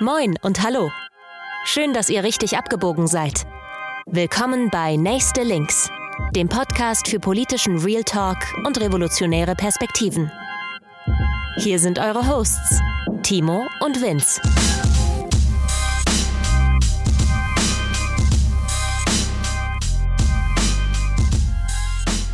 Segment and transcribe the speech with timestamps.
[0.00, 0.90] Moin und hallo.
[1.64, 3.46] Schön, dass ihr richtig abgebogen seid.
[4.06, 5.88] Willkommen bei Nächste Links,
[6.34, 10.32] dem Podcast für politischen Real Talk und revolutionäre Perspektiven.
[11.58, 12.80] Hier sind eure Hosts,
[13.22, 14.40] Timo und Vince.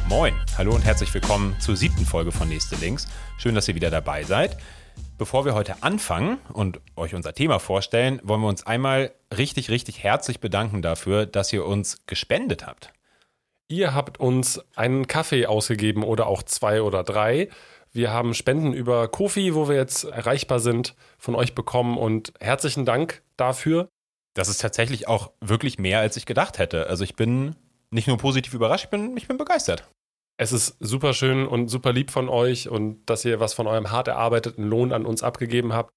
[0.08, 3.06] Moin, hallo und herzlich willkommen zur siebten Folge von Nächste Links.
[3.36, 4.56] Schön, dass ihr wieder dabei seid.
[5.20, 10.02] Bevor wir heute anfangen und euch unser Thema vorstellen, wollen wir uns einmal richtig, richtig
[10.02, 12.94] herzlich bedanken dafür, dass ihr uns gespendet habt.
[13.68, 17.50] Ihr habt uns einen Kaffee ausgegeben oder auch zwei oder drei.
[17.92, 22.86] Wir haben Spenden über Kofi, wo wir jetzt erreichbar sind, von euch bekommen und herzlichen
[22.86, 23.90] Dank dafür.
[24.32, 26.86] Das ist tatsächlich auch wirklich mehr, als ich gedacht hätte.
[26.86, 27.56] Also ich bin
[27.90, 29.86] nicht nur positiv überrascht, ich bin, ich bin begeistert.
[30.40, 33.90] Es ist super schön und super lieb von euch und dass ihr was von eurem
[33.90, 35.92] hart erarbeiteten Lohn an uns abgegeben habt.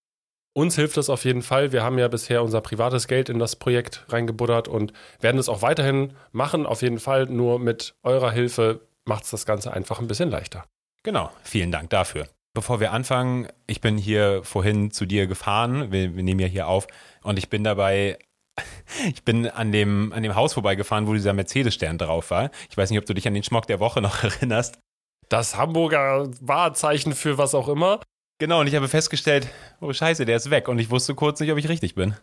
[0.54, 1.72] Uns hilft das auf jeden Fall.
[1.72, 4.91] Wir haben ja bisher unser privates Geld in das Projekt reingebuddert und
[5.22, 6.66] werden es auch weiterhin machen.
[6.66, 7.27] Auf jeden Fall.
[7.27, 10.66] Nur mit eurer Hilfe macht es das Ganze einfach ein bisschen leichter.
[11.04, 12.28] Genau, vielen Dank dafür.
[12.54, 15.94] Bevor wir anfangen, ich bin hier vorhin zu dir gefahren.
[15.94, 16.88] Wir, wir nehmen ja hier auf
[17.24, 18.20] und ich bin dabei
[19.09, 22.51] ich bin an dem, an dem Haus vorbeigefahren, wo dieser Mercedes-Stern drauf war.
[22.70, 24.79] Ich weiß nicht, ob du dich an den Schmock der Woche noch erinnerst.
[25.29, 27.99] Das Hamburger Wahrzeichen für was auch immer.
[28.40, 29.48] Genau, und ich habe festgestellt,
[29.79, 30.68] oh Scheiße, der ist weg.
[30.68, 32.15] Und ich wusste kurz nicht, ob ich richtig bin.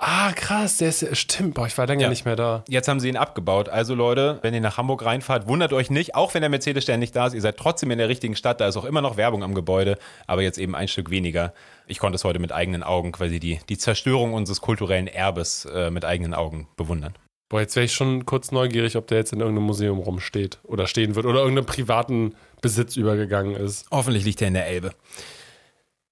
[0.00, 2.08] Ah, krass, der ist, stimmt, boah, ich war länger ja.
[2.08, 2.62] nicht mehr da.
[2.68, 3.68] Jetzt haben sie ihn abgebaut.
[3.68, 7.16] Also Leute, wenn ihr nach Hamburg reinfahrt, wundert euch nicht, auch wenn der Mercedes-Stern nicht
[7.16, 9.42] da ist, ihr seid trotzdem in der richtigen Stadt, da ist auch immer noch Werbung
[9.42, 11.52] am Gebäude, aber jetzt eben ein Stück weniger.
[11.88, 15.90] Ich konnte es heute mit eigenen Augen quasi die, die Zerstörung unseres kulturellen Erbes äh,
[15.90, 17.14] mit eigenen Augen bewundern.
[17.48, 20.86] Boah, jetzt wäre ich schon kurz neugierig, ob der jetzt in irgendeinem Museum rumsteht oder
[20.86, 23.88] stehen wird oder irgendeinem privaten Besitz übergegangen ist.
[23.90, 24.92] Hoffentlich liegt er in der Elbe.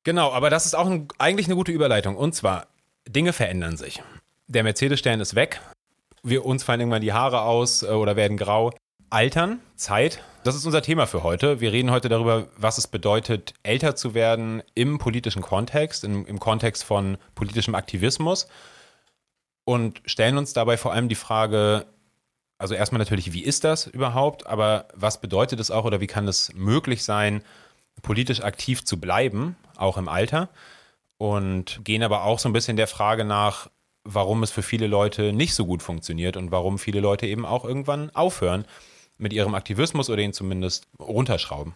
[0.03, 2.17] Genau, aber das ist auch ein, eigentlich eine gute Überleitung.
[2.17, 2.69] Und zwar,
[3.09, 4.03] Dinge verändern sich.
[4.49, 5.61] Der Mercedes-Stern ist weg.
[6.23, 8.73] Wir uns fallen irgendwann die Haare aus äh, oder werden grau.
[9.09, 11.61] Altern, Zeit, das ist unser Thema für heute.
[11.61, 16.41] Wir reden heute darüber, was es bedeutet, älter zu werden im politischen Kontext, im, im
[16.41, 18.49] Kontext von politischem Aktivismus
[19.65, 21.87] und stellen uns dabei vor allem die Frage,
[22.59, 26.27] also erstmal natürlich, wie ist das überhaupt, aber was bedeutet es auch oder wie kann
[26.27, 27.43] es möglich sein,
[28.03, 30.49] politisch aktiv zu bleiben, auch im Alter?
[31.19, 33.69] Und gehen aber auch so ein bisschen der Frage nach,
[34.05, 37.65] warum es für viele Leute nicht so gut funktioniert und warum viele Leute eben auch
[37.65, 38.65] irgendwann aufhören
[39.19, 41.75] mit ihrem Aktivismus oder ihn zumindest runterschrauben.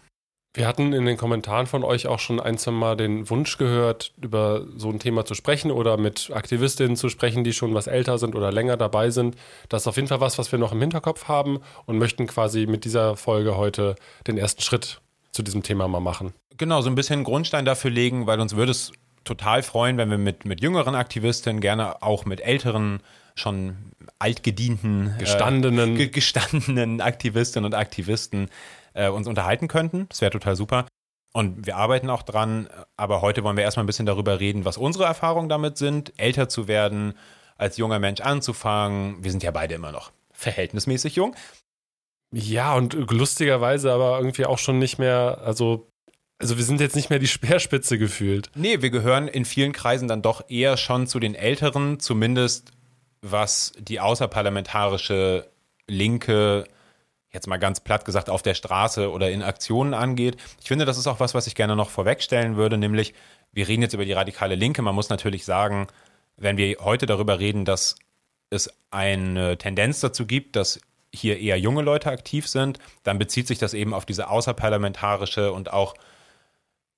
[0.53, 4.12] Wir hatten in den Kommentaren von euch auch schon ein, zwei Mal den Wunsch gehört,
[4.21, 8.19] über so ein Thema zu sprechen oder mit Aktivistinnen zu sprechen, die schon was älter
[8.19, 9.37] sind oder länger dabei sind.
[9.69, 12.67] Das ist auf jeden Fall was, was wir noch im Hinterkopf haben und möchten quasi
[12.67, 13.95] mit dieser Folge heute
[14.27, 16.33] den ersten Schritt zu diesem Thema mal machen.
[16.57, 18.91] Genau, so ein bisschen Grundstein dafür legen, weil uns würde es
[19.25, 23.03] total freuen, wenn wir mit, mit jüngeren Aktivistinnen, gerne auch mit älteren,
[23.34, 23.76] schon
[24.19, 28.48] altgedienten, gestandenen, äh, gestandenen Aktivistinnen und Aktivisten
[28.94, 30.06] äh, uns unterhalten könnten.
[30.09, 30.86] Das wäre total super.
[31.32, 34.76] Und wir arbeiten auch dran, aber heute wollen wir erstmal ein bisschen darüber reden, was
[34.76, 37.14] unsere Erfahrungen damit sind, älter zu werden,
[37.56, 39.22] als junger Mensch anzufangen.
[39.22, 41.36] Wir sind ja beide immer noch verhältnismäßig jung.
[42.32, 45.90] Ja, und lustigerweise aber irgendwie auch schon nicht mehr, also
[46.41, 48.51] also wir sind jetzt nicht mehr die Speerspitze gefühlt.
[48.55, 52.73] Nee, wir gehören in vielen Kreisen dann doch eher schon zu den Älteren, zumindest
[53.21, 55.47] was die außerparlamentarische
[55.87, 56.65] Linke,
[57.31, 60.39] jetzt mal ganz platt gesagt, auf der Straße oder in Aktionen angeht.
[60.62, 63.12] Ich finde, das ist auch was, was ich gerne noch vorwegstellen würde, nämlich
[63.53, 64.81] wir reden jetzt über die radikale Linke.
[64.81, 65.89] Man muss natürlich sagen,
[66.39, 67.97] wenn wir heute darüber reden, dass
[68.49, 70.81] es eine Tendenz dazu gibt, dass
[71.12, 75.72] hier eher junge Leute aktiv sind, dann bezieht sich das eben auf diese außerparlamentarische und
[75.72, 75.95] auch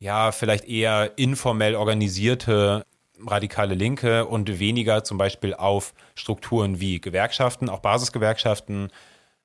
[0.03, 2.85] ja, vielleicht eher informell organisierte
[3.25, 8.91] radikale Linke und weniger zum Beispiel auf Strukturen wie Gewerkschaften, auch Basisgewerkschaften,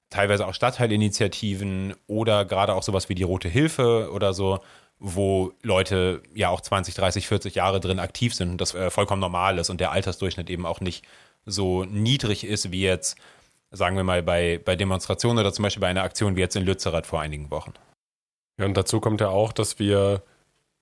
[0.09, 4.59] teilweise auch Stadtteilinitiativen oder gerade auch sowas wie die Rote Hilfe oder so,
[4.97, 9.22] wo Leute ja auch 20, 30, 40 Jahre drin aktiv sind und das äh, vollkommen
[9.22, 11.05] normal ist und der Altersdurchschnitt eben auch nicht
[11.46, 13.16] so niedrig ist wie jetzt,
[13.70, 16.66] sagen wir mal, bei, bei Demonstrationen oder zum Beispiel bei einer Aktion wie jetzt in
[16.66, 17.73] Lützerath vor einigen Wochen.
[18.58, 20.23] Ja, und dazu kommt ja auch, dass wir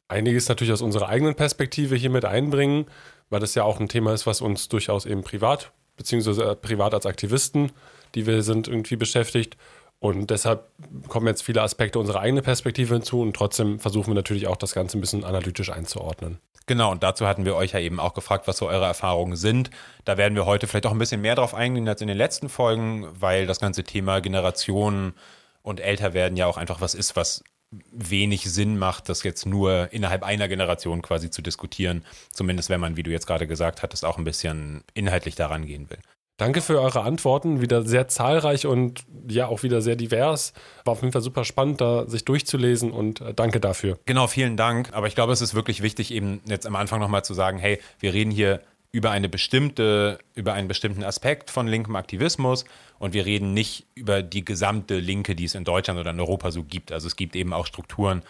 [0.07, 2.85] einiges natürlich aus unserer eigenen Perspektive hier mit einbringen,
[3.29, 6.93] weil das ja auch ein Thema ist, was uns durchaus eben privat, beziehungsweise äh, privat
[6.93, 7.71] als Aktivisten,
[8.13, 9.57] die wir sind, irgendwie beschäftigt.
[9.99, 10.69] Und deshalb
[11.07, 14.73] kommen jetzt viele Aspekte unserer eigenen Perspektive hinzu und trotzdem versuchen wir natürlich auch das
[14.73, 16.39] Ganze ein bisschen analytisch einzuordnen.
[16.67, 19.69] Genau, und dazu hatten wir euch ja eben auch gefragt, was so eure Erfahrungen sind.
[20.03, 22.49] Da werden wir heute vielleicht auch ein bisschen mehr drauf eingehen als in den letzten
[22.49, 25.13] Folgen, weil das ganze Thema Generationen
[25.61, 27.43] und Älterwerden ja auch einfach was ist, was
[27.91, 32.03] wenig Sinn macht, das jetzt nur innerhalb einer Generation quasi zu diskutieren.
[32.31, 35.89] Zumindest wenn man, wie du jetzt gerade gesagt hattest, auch ein bisschen inhaltlich daran gehen
[35.89, 35.99] will.
[36.37, 40.51] Danke für eure Antworten, wieder sehr zahlreich und ja auch wieder sehr divers.
[40.83, 43.97] War auf jeden Fall super spannend, da sich durchzulesen und äh, danke dafür.
[44.05, 44.89] Genau, vielen Dank.
[44.91, 47.79] Aber ich glaube, es ist wirklich wichtig, eben jetzt am Anfang nochmal zu sagen, hey,
[47.99, 48.61] wir reden hier
[48.95, 52.63] über eine bestimmte, über einen bestimmten Aspekt von linkem Aktivismus
[52.97, 56.49] und wir reden nicht über die gesamte Linke, die es in Deutschland oder in Europa
[56.49, 56.93] so gibt.
[56.93, 58.23] Also es gibt eben auch Strukturen,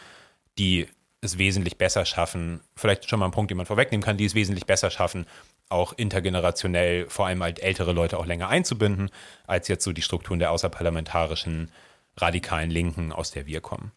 [0.58, 0.88] die
[1.22, 4.34] es wesentlich besser schaffen, vielleicht schon mal ein Punkt, den man vorwegnehmen kann, die es
[4.34, 5.28] wesentlich besser schaffen,
[5.70, 9.12] auch intergenerationell vor allem halt ältere Leute auch länger einzubinden,
[9.46, 11.70] als jetzt so die Strukturen der außerparlamentarischen
[12.18, 13.92] radikalen Linken, aus der wir kommen.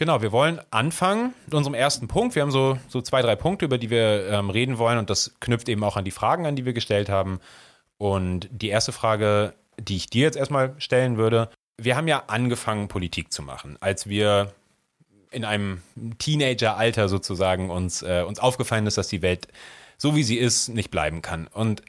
[0.00, 2.34] Genau, wir wollen anfangen mit unserem ersten Punkt.
[2.34, 5.34] Wir haben so, so zwei, drei Punkte, über die wir ähm, reden wollen und das
[5.40, 7.38] knüpft eben auch an die Fragen an, die wir gestellt haben.
[7.98, 12.88] Und die erste Frage, die ich dir jetzt erstmal stellen würde, wir haben ja angefangen,
[12.88, 14.54] Politik zu machen, als wir
[15.30, 15.82] in einem
[16.16, 19.48] Teenageralter sozusagen uns, äh, uns aufgefallen ist, dass die Welt
[19.98, 21.46] so wie sie ist nicht bleiben kann.
[21.46, 21.82] Und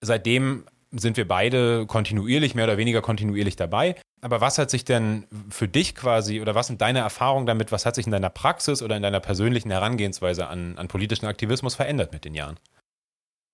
[0.00, 3.94] seitdem sind wir beide kontinuierlich, mehr oder weniger kontinuierlich dabei.
[4.22, 7.86] Aber was hat sich denn für dich quasi oder was sind deine Erfahrungen damit, was
[7.86, 12.12] hat sich in deiner Praxis oder in deiner persönlichen Herangehensweise an, an politischen Aktivismus verändert
[12.12, 12.58] mit den Jahren?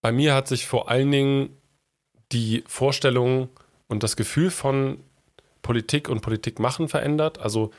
[0.03, 1.57] Bei mir hat sich vor allen Dingen
[2.33, 3.49] die Vorstellung
[3.87, 4.99] und das Gefühl von
[5.63, 7.39] Politik und Politik machen verändert.
[7.39, 7.71] Also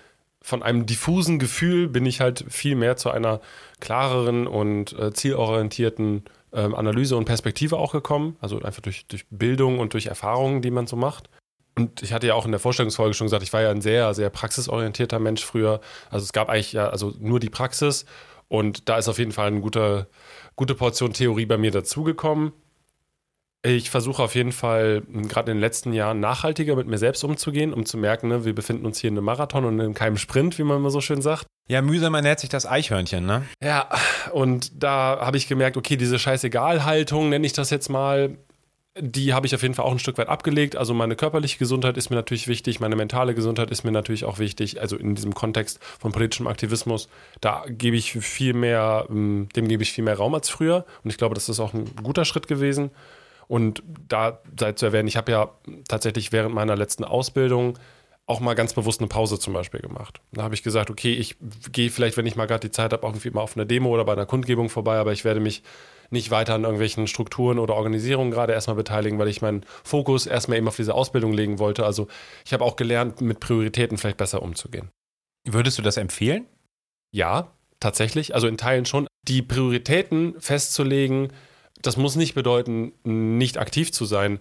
[0.42, 3.42] von einem diffusen Gefühl bin ich halt viel mehr zu einer
[3.80, 8.38] klareren und äh, zielorientierten äh, Analyse und Perspektive auch gekommen.
[8.40, 11.30] Also einfach durch, durch Bildung und durch Erfahrungen, die man so macht.
[11.78, 14.16] Und ich hatte ja auch in der Vorstellungsfolge schon gesagt, ich war ja ein sehr,
[14.16, 15.80] sehr praxisorientierter Mensch früher.
[16.10, 18.06] Also es gab eigentlich ja also nur die Praxis
[18.48, 20.08] und da ist auf jeden Fall eine gute,
[20.56, 22.52] gute Portion Theorie bei mir dazugekommen.
[23.64, 27.74] Ich versuche auf jeden Fall gerade in den letzten Jahren nachhaltiger mit mir selbst umzugehen,
[27.74, 30.58] um zu merken, ne, wir befinden uns hier in einem Marathon und in keinem Sprint,
[30.58, 31.46] wie man immer so schön sagt.
[31.68, 33.44] Ja, mühsam ernährt sich das Eichhörnchen, ne?
[33.62, 33.90] Ja,
[34.32, 38.38] und da habe ich gemerkt, okay, diese Scheißegal-Haltung, nenne ich das jetzt mal,
[39.00, 40.76] die habe ich auf jeden Fall auch ein Stück weit abgelegt.
[40.76, 44.40] Also meine körperliche Gesundheit ist mir natürlich wichtig, meine mentale Gesundheit ist mir natürlich auch
[44.40, 44.82] wichtig.
[44.82, 47.10] Also in diesem Kontext von politischem Aktivismus,
[47.42, 50.86] da gebe ich viel mehr, ähm, dem gebe ich viel mehr Raum als früher.
[51.04, 52.92] Und ich glaube, das ist auch ein guter Schritt gewesen.
[53.48, 55.50] Und da sei zu erwähnen, ich habe ja
[55.88, 57.80] tatsächlich während meiner letzten Ausbildung
[58.26, 60.20] auch mal ganz bewusst eine Pause zum Beispiel gemacht.
[60.34, 61.38] Da habe ich gesagt, okay, ich
[61.72, 64.04] gehe vielleicht, wenn ich mal gerade die Zeit habe, irgendwie mal auf einer Demo oder
[64.04, 65.64] bei einer Kundgebung vorbei, aber ich werde mich
[66.10, 70.58] nicht weiter an irgendwelchen Strukturen oder Organisierungen gerade erstmal beteiligen, weil ich meinen Fokus erstmal
[70.58, 71.86] eben auf diese Ausbildung legen wollte.
[71.86, 72.08] Also
[72.46, 74.90] ich habe auch gelernt, mit Prioritäten vielleicht besser umzugehen.
[75.46, 76.46] Würdest du das empfehlen?
[77.12, 78.36] Ja, tatsächlich.
[78.36, 79.08] Also in Teilen schon.
[79.28, 81.34] Die Prioritäten festzulegen,
[81.82, 84.40] das muss nicht bedeuten, nicht aktiv zu sein.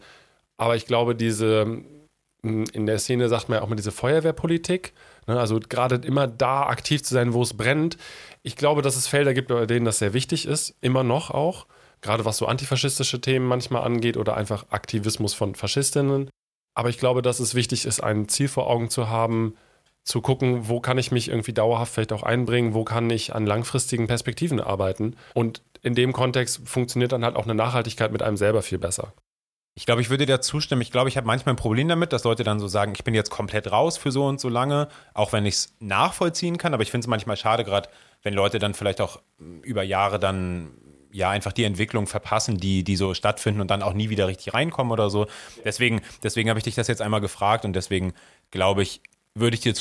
[0.57, 1.83] Aber ich glaube, diese,
[2.43, 4.93] in der Szene sagt man ja auch mal diese Feuerwehrpolitik?
[5.27, 7.97] Also gerade immer da aktiv zu sein, wo es brennt.
[8.43, 11.67] Ich glaube, dass es Felder gibt, bei denen das sehr wichtig ist, immer noch auch,
[12.01, 16.31] gerade was so antifaschistische Themen manchmal angeht oder einfach Aktivismus von Faschistinnen.
[16.75, 19.57] Aber ich glaube, dass es wichtig ist, ein Ziel vor Augen zu haben,
[20.05, 23.45] zu gucken, wo kann ich mich irgendwie dauerhaft vielleicht auch einbringen, wo kann ich an
[23.45, 25.17] langfristigen Perspektiven arbeiten.
[25.35, 29.13] Und in dem Kontext funktioniert dann halt auch eine Nachhaltigkeit mit einem selber viel besser.
[29.79, 30.81] Ich glaube, ich würde dir zustimmen.
[30.81, 33.13] Ich glaube, ich habe manchmal ein Problem damit, dass Leute dann so sagen, ich bin
[33.13, 36.73] jetzt komplett raus für so und so lange, auch wenn ich es nachvollziehen kann.
[36.73, 37.91] Aber ich finde es manchmal schade, gerade
[38.23, 39.21] wenn Leute dann vielleicht auch
[39.63, 40.71] über Jahre dann
[41.13, 44.55] ja einfach die Entwicklung verpassen, die, die so stattfinden und dann auch nie wieder richtig
[44.55, 45.27] reinkommen oder so.
[45.63, 48.15] Deswegen, deswegen habe ich dich das jetzt einmal gefragt und deswegen
[48.51, 49.03] glaube ich,
[49.35, 49.75] würde ich dir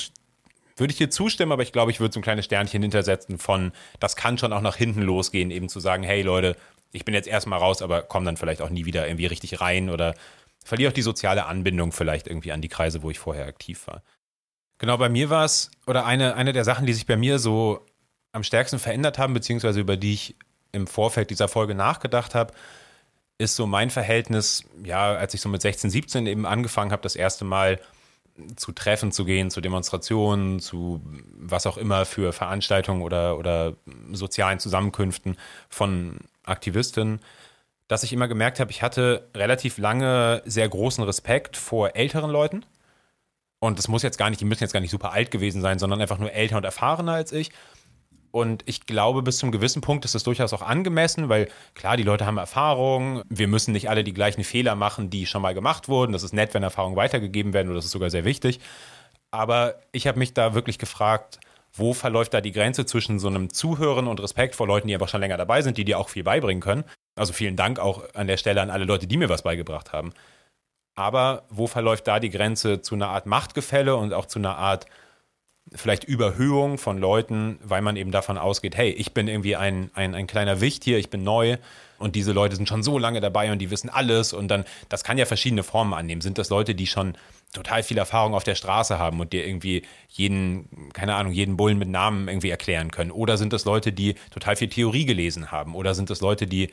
[0.78, 3.72] würde ich dir zustimmen, aber ich glaube, ich würde so ein kleines Sternchen hintersetzen von,
[4.02, 6.58] das kann schon auch nach hinten losgehen, eben zu sagen, hey Leute,
[6.96, 9.90] ich bin jetzt erstmal raus, aber komme dann vielleicht auch nie wieder irgendwie richtig rein
[9.90, 10.16] oder
[10.64, 14.02] verliere auch die soziale Anbindung vielleicht irgendwie an die Kreise, wo ich vorher aktiv war.
[14.78, 17.86] Genau, bei mir war es, oder eine, eine der Sachen, die sich bei mir so
[18.32, 20.36] am stärksten verändert haben, beziehungsweise über die ich
[20.72, 22.54] im Vorfeld dieser Folge nachgedacht habe,
[23.38, 27.16] ist so mein Verhältnis, ja, als ich so mit 16, 17 eben angefangen habe, das
[27.16, 27.80] erste Mal
[28.56, 31.02] zu Treffen zu gehen, zu Demonstrationen, zu
[31.38, 33.76] was auch immer für Veranstaltungen oder, oder
[34.12, 35.38] sozialen Zusammenkünften
[35.70, 37.20] von Aktivistinnen,
[37.88, 42.66] dass ich immer gemerkt habe, ich hatte relativ lange sehr großen Respekt vor älteren Leuten.
[43.60, 45.80] Und das muss jetzt gar nicht, die müssen jetzt gar nicht super alt gewesen sein,
[45.80, 47.52] sondern einfach nur älter und erfahrener als ich.
[48.32, 52.04] Und ich glaube, bis zum gewissen Punkt ist das durchaus auch angemessen, weil klar, die
[52.04, 53.22] Leute haben Erfahrung.
[53.30, 56.12] Wir müssen nicht alle die gleichen Fehler machen, die schon mal gemacht wurden.
[56.12, 58.60] Das ist nett, wenn Erfahrungen weitergegeben werden oder das ist sogar sehr wichtig.
[59.32, 61.40] Aber ich habe mich da wirklich gefragt,
[61.76, 65.10] wo verläuft da die Grenze zwischen so einem Zuhören und Respekt vor Leuten, die einfach
[65.10, 66.86] schon länger dabei sind, die dir auch viel beibringen können.
[67.16, 70.14] Also vielen Dank auch an der Stelle an alle Leute, die mir was beigebracht haben.
[70.96, 74.86] Aber wo verläuft da die Grenze zu einer Art Machtgefälle und auch zu einer Art
[75.74, 80.16] vielleicht Überhöhung von Leuten, weil man eben davon ausgeht, hey, ich bin irgendwie ein, ein,
[80.16, 81.58] ein kleiner Wicht hier, ich bin neu
[81.98, 85.04] und diese Leute sind schon so lange dabei und die wissen alles und dann, das
[85.04, 86.22] kann ja verschiedene Formen annehmen.
[86.22, 87.18] Sind das Leute, die schon
[87.54, 91.78] total viel Erfahrung auf der Straße haben und dir irgendwie jeden, keine Ahnung, jeden Bullen
[91.78, 93.12] mit Namen irgendwie erklären können?
[93.12, 95.76] Oder sind das Leute, die total viel Theorie gelesen haben?
[95.76, 96.70] Oder sind das Leute, die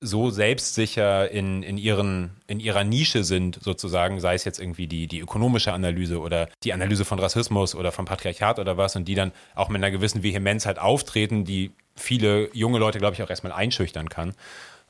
[0.00, 5.08] so selbstsicher in, in, ihren, in ihrer Nische sind, sozusagen, sei es jetzt irgendwie die,
[5.08, 9.16] die ökonomische Analyse oder die Analyse von Rassismus oder vom Patriarchat oder was, und die
[9.16, 13.30] dann auch mit einer gewissen Vehemenz halt auftreten, die viele junge Leute, glaube ich, auch
[13.30, 14.34] erstmal einschüchtern kann.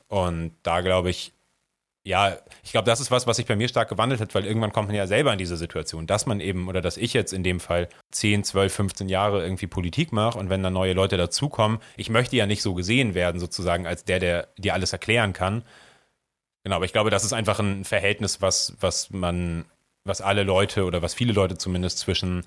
[0.09, 1.33] Und da glaube ich,
[2.09, 4.73] ja, ich glaube, das ist was, was sich bei mir stark gewandelt hat, weil irgendwann
[4.73, 7.43] kommt man ja selber in diese Situation, dass man eben oder dass ich jetzt in
[7.43, 11.81] dem Fall 10, 12, 15 Jahre irgendwie Politik mache und wenn dann neue Leute dazukommen,
[11.99, 15.65] ich möchte ja nicht so gesehen werden, sozusagen, als der, der dir alles erklären kann.
[16.65, 19.67] Genau, aber ich glaube, das ist einfach ein Verhältnis, was, was man,
[20.05, 22.47] was alle Leute oder was viele Leute zumindest zwischen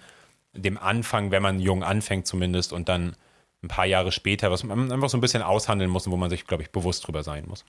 [0.54, 3.16] dem Anfang, wenn man jung anfängt zumindest und dann
[3.62, 6.32] ein paar Jahre später, was man einfach so ein bisschen aushandeln muss und wo man
[6.32, 7.64] sich, glaube ich, bewusst drüber sein muss.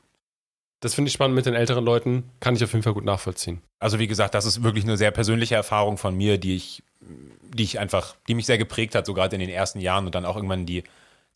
[0.82, 3.62] Das finde ich spannend mit den älteren Leuten, kann ich auf jeden Fall gut nachvollziehen.
[3.78, 7.62] Also wie gesagt, das ist wirklich eine sehr persönliche Erfahrung von mir, die ich, die
[7.62, 10.24] ich einfach, die mich sehr geprägt hat, so gerade in den ersten Jahren und dann
[10.24, 10.82] auch irgendwann die,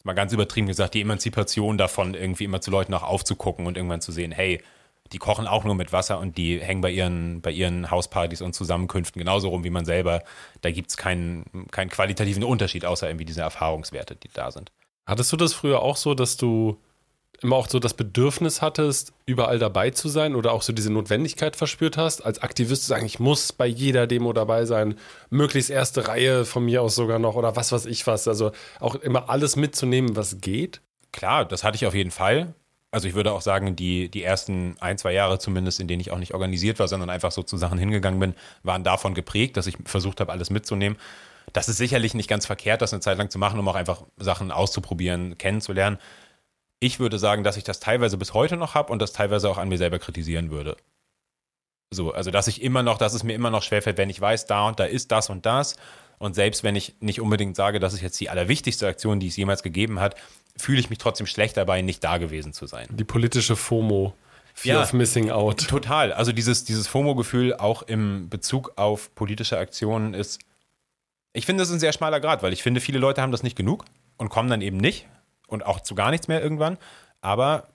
[0.03, 4.01] mal ganz übertrieben gesagt, die Emanzipation davon, irgendwie immer zu Leuten auch aufzugucken und irgendwann
[4.01, 4.61] zu sehen, hey,
[5.13, 8.53] die kochen auch nur mit Wasser und die hängen bei ihren, bei ihren Hauspartys und
[8.53, 10.25] Zusammenkünften genauso rum wie man selber.
[10.63, 14.73] Da gibt es keinen, keinen qualitativen Unterschied, außer irgendwie diese Erfahrungswerte, die da sind.
[15.07, 16.79] Hattest du das früher auch so, dass du
[17.43, 21.57] immer auch so das Bedürfnis hattest, überall dabei zu sein oder auch so diese Notwendigkeit
[21.57, 24.97] verspürt hast, als Aktivist zu sagen, ich muss bei jeder Demo dabei sein,
[25.31, 28.29] möglichst erste Reihe von mir aus sogar noch oder was weiß ich was.
[28.29, 30.81] Also auch immer alles mitzunehmen, was geht?
[31.13, 32.55] Klar, das hatte ich auf jeden Fall.
[32.91, 36.13] Also ich würde auch sagen, die, die ersten ein, zwei Jahre zumindest, in denen ich
[36.13, 39.67] auch nicht organisiert war, sondern einfach so zu Sachen hingegangen bin, waren davon geprägt, dass
[39.67, 40.97] ich versucht habe, alles mitzunehmen.
[41.53, 44.03] Das ist sicherlich nicht ganz verkehrt, das eine Zeit lang zu machen, um auch einfach
[44.17, 45.99] Sachen auszuprobieren, kennenzulernen
[46.81, 49.59] ich würde sagen, dass ich das teilweise bis heute noch habe und das teilweise auch
[49.59, 50.77] an mir selber kritisieren würde.
[51.91, 54.47] So, also dass ich immer noch, dass es mir immer noch schwerfällt, wenn ich weiß,
[54.47, 55.77] da und da ist das und das.
[56.19, 59.37] Und selbst wenn ich nicht unbedingt sage, dass es jetzt die allerwichtigste Aktion, die es
[59.37, 60.17] jemals gegeben hat,
[60.57, 62.89] fühle ich mich trotzdem schlecht dabei, nicht da gewesen zu sein.
[62.91, 64.15] Die politische FOMO.
[64.55, 65.69] Fear ja, of Missing Out.
[65.69, 66.15] Total.
[66.15, 70.41] Also dieses, dieses FOMO-Gefühl auch im Bezug auf politische Aktionen ist,
[71.35, 73.43] ich finde, das ist ein sehr schmaler Grad, weil ich finde, viele Leute haben das
[73.43, 73.85] nicht genug
[74.17, 75.07] und kommen dann eben nicht
[75.47, 76.79] und auch zu gar nichts mehr irgendwann.
[77.21, 77.69] Aber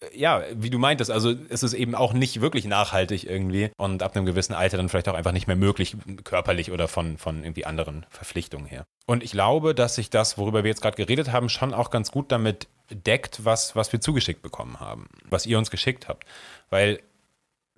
[0.00, 4.02] äh, ja, wie du meintest, also es ist eben auch nicht wirklich nachhaltig irgendwie und
[4.02, 7.42] ab einem gewissen Alter dann vielleicht auch einfach nicht mehr möglich, körperlich oder von, von
[7.42, 8.84] irgendwie anderen Verpflichtungen her.
[9.06, 12.10] Und ich glaube, dass sich das, worüber wir jetzt gerade geredet haben, schon auch ganz
[12.10, 16.24] gut damit deckt, was, was wir zugeschickt bekommen haben, was ihr uns geschickt habt.
[16.70, 17.00] Weil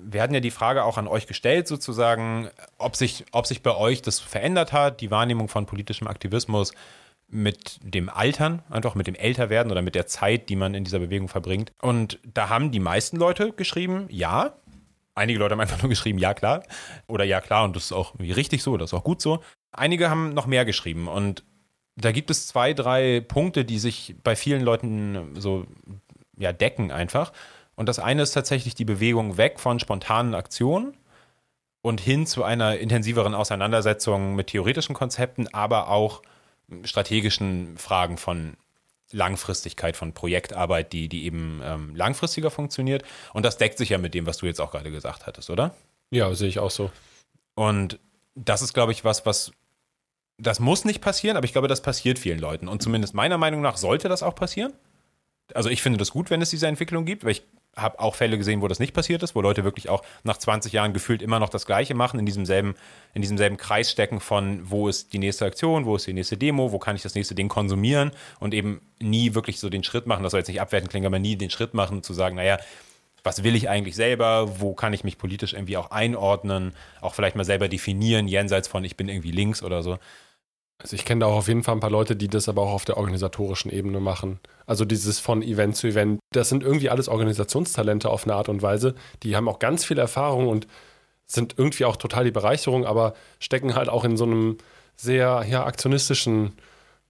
[0.02, 3.74] wir hatten ja die Frage auch an euch gestellt, sozusagen, ob sich, ob sich bei
[3.76, 6.72] euch das verändert hat, die Wahrnehmung von politischem Aktivismus,
[7.30, 10.98] mit dem Altern, einfach mit dem Älterwerden oder mit der Zeit, die man in dieser
[10.98, 11.72] Bewegung verbringt.
[11.80, 14.54] Und da haben die meisten Leute geschrieben, ja.
[15.14, 16.62] Einige Leute haben einfach nur geschrieben, ja klar.
[17.06, 19.42] Oder ja klar, und das ist auch richtig so, das ist auch gut so.
[19.72, 21.08] Einige haben noch mehr geschrieben.
[21.08, 21.44] Und
[21.96, 25.66] da gibt es zwei, drei Punkte, die sich bei vielen Leuten so
[26.36, 27.32] ja, decken einfach.
[27.76, 30.96] Und das eine ist tatsächlich die Bewegung weg von spontanen Aktionen
[31.82, 36.22] und hin zu einer intensiveren Auseinandersetzung mit theoretischen Konzepten, aber auch
[36.84, 38.56] strategischen Fragen von
[39.12, 43.02] Langfristigkeit von Projektarbeit, die, die eben ähm, langfristiger funktioniert.
[43.32, 45.74] Und das deckt sich ja mit dem, was du jetzt auch gerade gesagt hattest, oder?
[46.10, 46.90] Ja, sehe ich auch so.
[47.54, 47.98] Und
[48.34, 49.52] das ist, glaube ich, was, was
[50.38, 52.68] das muss nicht passieren, aber ich glaube, das passiert vielen Leuten.
[52.68, 54.72] Und zumindest meiner Meinung nach sollte das auch passieren.
[55.54, 57.42] Also ich finde das gut, wenn es diese Entwicklung gibt, weil ich
[57.76, 60.72] habe auch Fälle gesehen, wo das nicht passiert ist, wo Leute wirklich auch nach 20
[60.72, 62.74] Jahren gefühlt immer noch das Gleiche machen, in diesem selben,
[63.14, 66.36] in diesem selben Kreis stecken von, wo ist die nächste Aktion, wo ist die nächste
[66.36, 70.06] Demo, wo kann ich das nächste Ding konsumieren und eben nie wirklich so den Schritt
[70.06, 72.58] machen, das soll jetzt nicht abwertend klingen, aber nie den Schritt machen, zu sagen, naja,
[73.22, 77.36] was will ich eigentlich selber, wo kann ich mich politisch irgendwie auch einordnen, auch vielleicht
[77.36, 79.98] mal selber definieren, jenseits von ich bin irgendwie links oder so.
[80.82, 82.72] Also ich kenne da auch auf jeden Fall ein paar Leute, die das aber auch
[82.72, 84.40] auf der organisatorischen Ebene machen.
[84.66, 86.20] Also dieses von Event zu Event.
[86.32, 88.94] Das sind irgendwie alles Organisationstalente auf eine Art und Weise.
[89.22, 90.66] Die haben auch ganz viel Erfahrung und
[91.26, 94.58] sind irgendwie auch total die Bereicherung, aber stecken halt auch in so einem
[94.96, 96.52] sehr ja, aktionistischen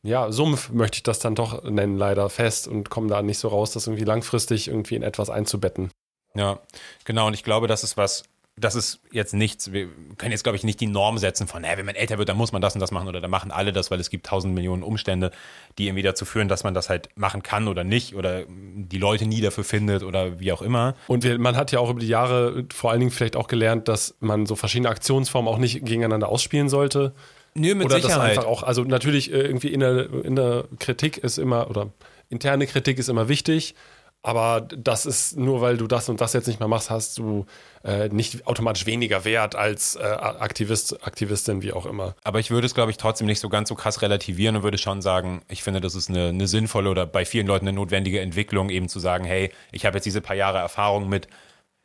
[0.03, 3.49] ja, Sumpf, möchte ich das dann doch nennen, leider fest und kommen da nicht so
[3.49, 5.91] raus, das irgendwie langfristig irgendwie in etwas einzubetten.
[6.35, 6.61] Ja,
[7.05, 7.27] genau.
[7.27, 8.23] Und ich glaube, das ist was,
[8.61, 9.89] das ist jetzt nichts, wir
[10.19, 12.37] können jetzt, glaube ich, nicht die Norm setzen von, hey, wenn man älter wird, dann
[12.37, 14.55] muss man das und das machen oder dann machen alle das, weil es gibt tausend
[14.55, 15.31] Millionen Umstände,
[15.79, 19.27] die irgendwie dazu führen, dass man das halt machen kann oder nicht oder die Leute
[19.27, 20.95] nie dafür findet oder wie auch immer.
[21.07, 24.15] Und man hat ja auch über die Jahre vor allen Dingen vielleicht auch gelernt, dass
[24.21, 27.13] man so verschiedene Aktionsformen auch nicht gegeneinander ausspielen sollte.
[27.55, 28.37] Nö, mit oder Sicherheit.
[28.37, 31.91] das einfach auch, also natürlich äh, irgendwie in der, in der Kritik ist immer, oder
[32.29, 33.75] interne Kritik ist immer wichtig,
[34.23, 37.47] aber das ist nur, weil du das und das jetzt nicht mehr machst, hast du
[37.85, 42.15] äh, nicht automatisch weniger Wert als äh, Aktivist, Aktivistin, wie auch immer.
[42.23, 44.77] Aber ich würde es, glaube ich, trotzdem nicht so ganz so krass relativieren und würde
[44.77, 48.21] schon sagen, ich finde, das ist eine, eine sinnvolle oder bei vielen Leuten eine notwendige
[48.21, 51.27] Entwicklung, eben zu sagen, hey, ich habe jetzt diese paar Jahre Erfahrung mit,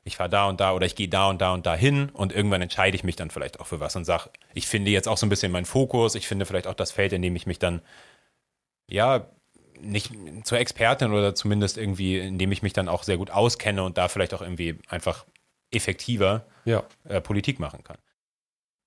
[0.03, 2.33] ich fahre da und da oder ich gehe da und da und da hin und
[2.33, 5.17] irgendwann entscheide ich mich dann vielleicht auch für was und sage, ich finde jetzt auch
[5.17, 7.59] so ein bisschen meinen Fokus, ich finde vielleicht auch das Feld, in dem ich mich
[7.59, 7.81] dann,
[8.87, 9.25] ja,
[9.85, 10.11] nicht
[10.43, 13.97] zur Expertin oder zumindest irgendwie, in dem ich mich dann auch sehr gut auskenne und
[13.97, 15.25] da vielleicht auch irgendwie einfach
[15.71, 16.83] effektiver Ja.
[17.07, 17.97] äh, Politik machen kann.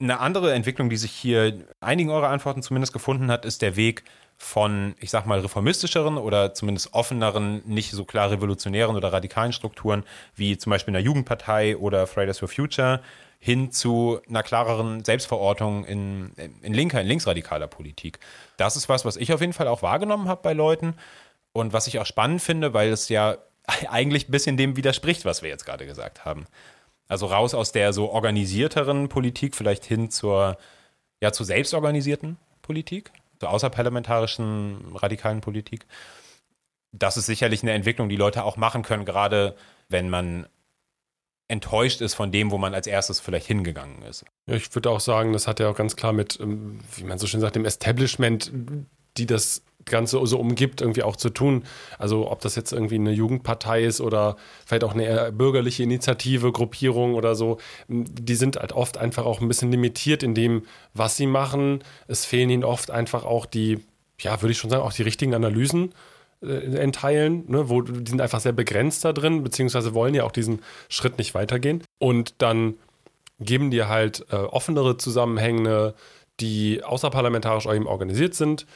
[0.00, 4.04] Eine andere Entwicklung, die sich hier einigen eurer Antworten zumindest gefunden hat, ist der Weg
[4.36, 10.04] von, ich sag mal, reformistischeren oder zumindest offeneren, nicht so klar revolutionären oder radikalen Strukturen
[10.36, 13.02] wie zum Beispiel einer Jugendpartei oder Fridays for Future
[13.40, 18.20] hin zu einer klareren Selbstverortung in, in linker, in linksradikaler Politik.
[18.58, 20.94] Das ist was, was ich auf jeden Fall auch wahrgenommen habe bei Leuten
[21.52, 23.38] und was ich auch spannend finde, weil es ja
[23.88, 26.46] eigentlich ein bisschen dem widerspricht, was wir jetzt gerade gesagt haben.
[27.06, 30.58] Also raus aus der so organisierteren Politik, vielleicht hin zur,
[31.22, 35.86] ja, zur selbstorganisierten Politik, zur außerparlamentarischen radikalen Politik.
[36.92, 39.56] Das ist sicherlich eine Entwicklung, die Leute auch machen können, gerade
[39.88, 40.46] wenn man
[41.48, 44.24] enttäuscht ist von dem, wo man als erstes vielleicht hingegangen ist.
[44.46, 47.18] Ja, ich würde auch sagen, das hat ja auch ganz klar mit, ähm, wie man
[47.18, 48.52] so schön sagt, dem Establishment,
[49.16, 51.64] die das Ganze so umgibt, irgendwie auch zu tun.
[51.98, 54.36] Also ob das jetzt irgendwie eine Jugendpartei ist oder
[54.66, 59.48] vielleicht auch eine bürgerliche Initiative, Gruppierung oder so, die sind halt oft einfach auch ein
[59.48, 61.82] bisschen limitiert in dem, was sie machen.
[62.06, 63.78] Es fehlen ihnen oft einfach auch die,
[64.20, 65.94] ja, würde ich schon sagen, auch die richtigen Analysen
[66.42, 70.32] äh, entteilen, ne, wo die sind einfach sehr begrenzt da drin, beziehungsweise wollen ja auch
[70.32, 71.82] diesen Schritt nicht weitergehen.
[71.98, 72.74] Und dann
[73.40, 75.94] geben dir halt äh, offenere Zusammenhänge,
[76.40, 78.66] die außerparlamentarisch eben organisiert sind,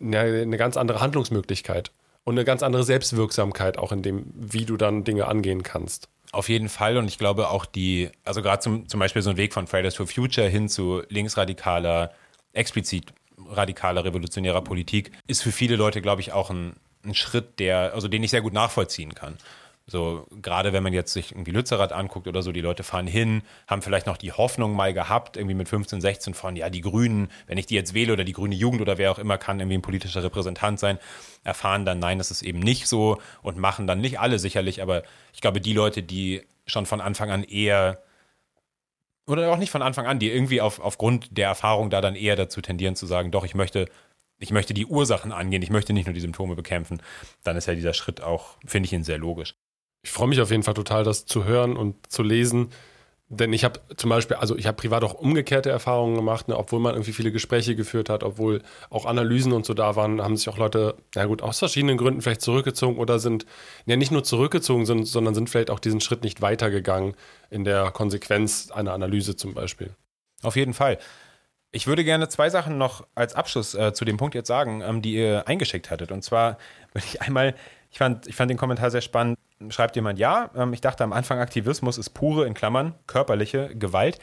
[0.00, 1.90] eine, eine ganz andere Handlungsmöglichkeit
[2.24, 6.08] und eine ganz andere Selbstwirksamkeit auch in dem, wie du dann Dinge angehen kannst.
[6.32, 9.36] Auf jeden Fall und ich glaube auch die, also gerade zum, zum Beispiel so ein
[9.36, 12.12] Weg von Fridays for Future hin zu linksradikaler,
[12.52, 13.12] explizit
[13.48, 16.74] radikaler, revolutionärer Politik ist für viele Leute, glaube ich, auch ein,
[17.06, 19.38] ein Schritt, der, also den ich sehr gut nachvollziehen kann.
[19.88, 23.42] So, gerade wenn man jetzt sich irgendwie Lützerath anguckt oder so, die Leute fahren hin,
[23.68, 27.28] haben vielleicht noch die Hoffnung mal gehabt, irgendwie mit 15, 16 von, ja, die Grünen,
[27.46, 29.78] wenn ich die jetzt wähle oder die grüne Jugend oder wer auch immer kann irgendwie
[29.78, 30.98] ein politischer Repräsentant sein,
[31.44, 35.04] erfahren dann, nein, das ist eben nicht so und machen dann nicht alle sicherlich, aber
[35.32, 38.02] ich glaube, die Leute, die schon von Anfang an eher
[39.28, 42.34] oder auch nicht von Anfang an, die irgendwie auf, aufgrund der Erfahrung da dann eher
[42.36, 43.86] dazu tendieren zu sagen, doch, ich möchte,
[44.38, 47.00] ich möchte die Ursachen angehen, ich möchte nicht nur die Symptome bekämpfen,
[47.44, 49.54] dann ist ja dieser Schritt auch, finde ich ihn sehr logisch.
[50.02, 52.70] Ich freue mich auf jeden Fall total, das zu hören und zu lesen.
[53.28, 56.78] Denn ich habe zum Beispiel, also ich habe privat auch umgekehrte Erfahrungen gemacht, ne, obwohl
[56.78, 60.48] man irgendwie viele Gespräche geführt hat, obwohl auch Analysen und so da waren, haben sich
[60.48, 63.44] auch Leute, na gut, aus verschiedenen Gründen vielleicht zurückgezogen oder sind
[63.84, 67.16] ja nicht nur zurückgezogen, sind, sondern sind vielleicht auch diesen Schritt nicht weitergegangen
[67.50, 69.90] in der Konsequenz einer Analyse zum Beispiel.
[70.42, 70.98] Auf jeden Fall.
[71.72, 75.02] Ich würde gerne zwei Sachen noch als Abschluss äh, zu dem Punkt jetzt sagen, ähm,
[75.02, 76.12] die ihr eingeschickt hattet.
[76.12, 76.58] Und zwar
[76.92, 77.54] würde ich einmal,
[77.90, 81.12] ich fand, ich fand den Kommentar sehr spannend, schreibt jemand, ja, ähm, ich dachte am
[81.12, 84.18] Anfang, Aktivismus ist pure, in Klammern, körperliche Gewalt.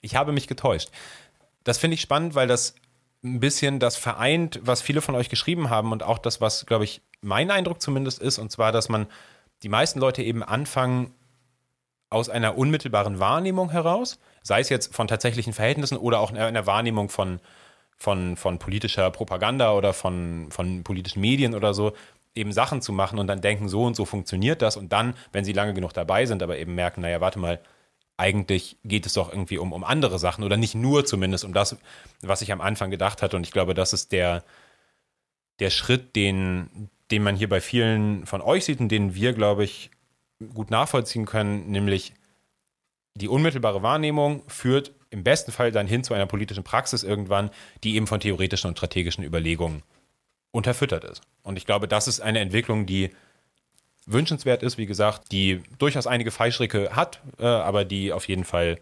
[0.00, 0.90] Ich habe mich getäuscht.
[1.64, 2.74] Das finde ich spannend, weil das
[3.24, 6.84] ein bisschen das vereint, was viele von euch geschrieben haben und auch das, was, glaube
[6.84, 9.06] ich, mein Eindruck zumindest ist, und zwar, dass man
[9.62, 11.12] die meisten Leute eben anfangen,
[12.10, 16.66] aus einer unmittelbaren Wahrnehmung heraus, sei es jetzt von tatsächlichen Verhältnissen oder auch in einer
[16.66, 17.38] Wahrnehmung von,
[17.98, 21.92] von, von politischer Propaganda oder von, von politischen Medien oder so,
[22.34, 25.44] eben Sachen zu machen und dann denken, so und so funktioniert das und dann, wenn
[25.44, 27.60] sie lange genug dabei sind, aber eben merken, naja, warte mal,
[28.16, 31.76] eigentlich geht es doch irgendwie um, um andere Sachen oder nicht nur zumindest um das,
[32.22, 33.36] was ich am Anfang gedacht hatte.
[33.36, 34.44] Und ich glaube, das ist der,
[35.60, 39.62] der Schritt, den, den man hier bei vielen von euch sieht und den wir, glaube
[39.62, 39.90] ich,
[40.54, 42.14] gut nachvollziehen können, nämlich
[43.18, 47.50] die unmittelbare Wahrnehmung führt im besten Fall dann hin zu einer politischen Praxis irgendwann,
[47.84, 49.82] die eben von theoretischen und strategischen Überlegungen
[50.50, 51.22] unterfüttert ist.
[51.42, 53.10] Und ich glaube, das ist eine Entwicklung, die
[54.06, 58.78] wünschenswert ist, wie gesagt, die durchaus einige Fallstricke hat, äh, aber die auf jeden Fall,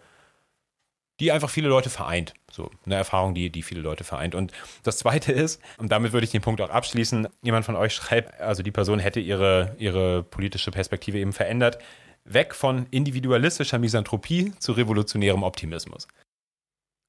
[1.18, 2.34] die einfach viele Leute vereint.
[2.50, 4.34] So eine Erfahrung, die, die viele Leute vereint.
[4.34, 4.52] Und
[4.84, 8.40] das Zweite ist, und damit würde ich den Punkt auch abschließen, jemand von euch schreibt,
[8.40, 11.78] also die Person hätte ihre, ihre politische Perspektive eben verändert,
[12.26, 16.08] weg von individualistischer Misanthropie zu revolutionärem Optimismus.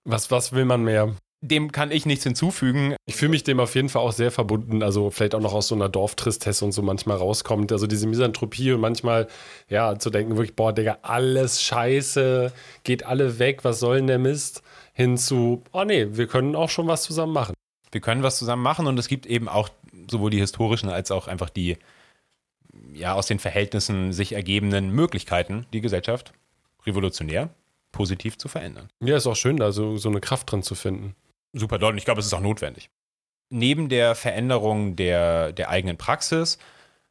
[0.05, 1.15] Was, was will man mehr?
[1.41, 2.95] Dem kann ich nichts hinzufügen.
[3.05, 5.67] Ich fühle mich dem auf jeden Fall auch sehr verbunden, also vielleicht auch noch aus
[5.67, 7.71] so einer Dorftristesse und so manchmal rauskommt.
[7.71, 9.27] Also diese Misanthropie und manchmal,
[9.69, 12.51] ja, zu denken wirklich, boah, Digga, alles scheiße,
[12.83, 14.63] geht alle weg, was soll denn der Mist?
[14.97, 17.53] hin zu, oh nee, wir können auch schon was zusammen machen.
[17.91, 19.69] Wir können was zusammen machen und es gibt eben auch
[20.09, 21.77] sowohl die historischen als auch einfach die
[22.97, 26.33] ja aus den Verhältnissen sich ergebenden Möglichkeiten, die Gesellschaft
[26.85, 27.49] revolutionär
[27.91, 28.89] positiv zu verändern.
[28.99, 31.15] Ja, ist auch schön, da so, so eine Kraft drin zu finden.
[31.53, 32.89] Super und ich glaube, es ist auch notwendig.
[33.49, 36.57] Neben der Veränderung der, der eigenen Praxis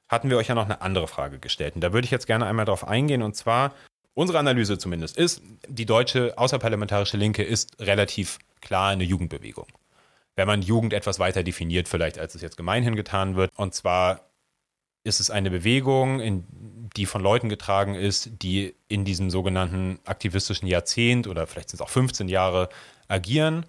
[0.09, 1.75] hatten wir euch ja noch eine andere Frage gestellt.
[1.75, 3.23] Und da würde ich jetzt gerne einmal darauf eingehen.
[3.23, 3.75] Und zwar,
[4.15, 9.67] unsere Analyse zumindest ist, die deutsche außerparlamentarische Linke ist relativ klar eine Jugendbewegung.
[10.37, 13.51] Wenn man Jugend etwas weiter definiert, vielleicht als es jetzt gemeinhin getan wird.
[13.57, 14.21] Und zwar
[15.07, 16.45] ist es eine Bewegung, in,
[16.97, 21.87] die von Leuten getragen ist, die in diesem sogenannten aktivistischen Jahrzehnt oder vielleicht sind es
[21.87, 22.69] auch 15 Jahre
[23.09, 23.67] agieren,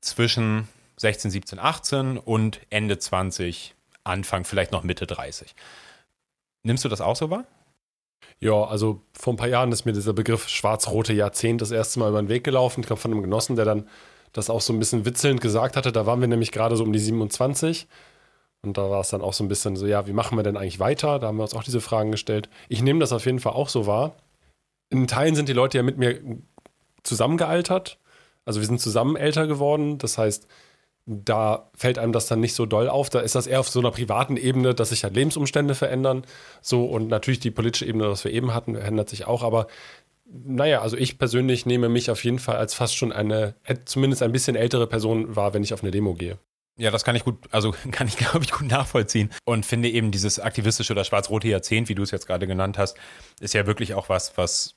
[0.00, 3.74] zwischen 16, 17, 18 und Ende 20,
[4.04, 5.54] Anfang, vielleicht noch Mitte 30.
[6.64, 7.44] Nimmst du das auch so wahr?
[8.40, 12.08] Ja, also vor ein paar Jahren ist mir dieser Begriff schwarz-rote Jahrzehnt das erste Mal
[12.08, 12.80] über den Weg gelaufen.
[12.80, 13.88] Ich glaube, von einem Genossen, der dann
[14.32, 15.92] das auch so ein bisschen witzelnd gesagt hatte.
[15.92, 17.86] Da waren wir nämlich gerade so um die 27
[18.64, 20.56] und da war es dann auch so ein bisschen so, ja, wie machen wir denn
[20.56, 21.18] eigentlich weiter?
[21.18, 22.48] Da haben wir uns auch diese Fragen gestellt.
[22.68, 24.14] Ich nehme das auf jeden Fall auch so wahr.
[24.88, 26.20] In Teilen sind die Leute ja mit mir
[27.02, 27.98] zusammengealtert.
[28.44, 29.98] Also wir sind zusammen älter geworden.
[29.98, 30.46] Das heißt,
[31.06, 33.10] da fällt einem das dann nicht so doll auf.
[33.10, 36.24] Da ist das eher auf so einer privaten Ebene, dass sich halt Lebensumstände verändern.
[36.60, 39.42] So und natürlich die politische Ebene, was wir eben hatten, ändert sich auch.
[39.42, 39.66] Aber
[40.24, 43.54] naja, also ich persönlich nehme mich auf jeden Fall als fast schon eine,
[43.86, 46.38] zumindest ein bisschen ältere Person wahr, wenn ich auf eine Demo gehe.
[46.82, 49.30] Ja, das kann ich gut, also kann ich, glaube ich, gut nachvollziehen.
[49.44, 52.96] Und finde eben dieses aktivistische oder schwarz-rote Jahrzehnt, wie du es jetzt gerade genannt hast,
[53.38, 54.74] ist ja wirklich auch was, was,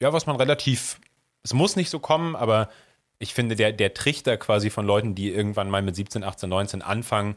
[0.00, 1.00] ja, was man relativ,
[1.42, 2.68] es muss nicht so kommen, aber
[3.18, 6.82] ich finde, der, der Trichter quasi von Leuten, die irgendwann mal mit 17, 18, 19
[6.82, 7.34] anfangen,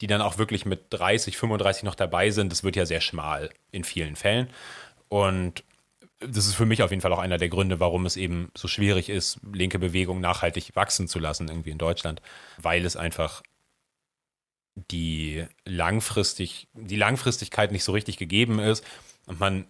[0.00, 3.50] die dann auch wirklich mit 30, 35 noch dabei sind, das wird ja sehr schmal
[3.72, 4.50] in vielen Fällen.
[5.08, 5.64] Und
[6.20, 8.68] das ist für mich auf jeden Fall auch einer der Gründe, warum es eben so
[8.68, 12.22] schwierig ist, linke Bewegung nachhaltig wachsen zu lassen, irgendwie in Deutschland,
[12.58, 13.42] weil es einfach
[14.74, 18.84] die langfristig, die Langfristigkeit nicht so richtig gegeben ist
[19.26, 19.66] und man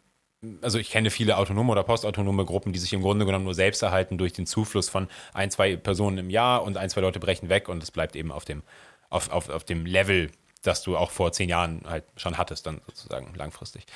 [0.62, 3.82] also ich kenne viele autonome oder postautonome Gruppen, die sich im Grunde genommen nur selbst
[3.82, 7.48] erhalten durch den Zufluss von ein, zwei Personen im Jahr und ein, zwei Leute brechen
[7.48, 8.62] weg und es bleibt eben auf dem,
[9.08, 10.30] auf, auf, auf dem Level,
[10.62, 13.86] das du auch vor zehn Jahren halt schon hattest, dann sozusagen langfristig.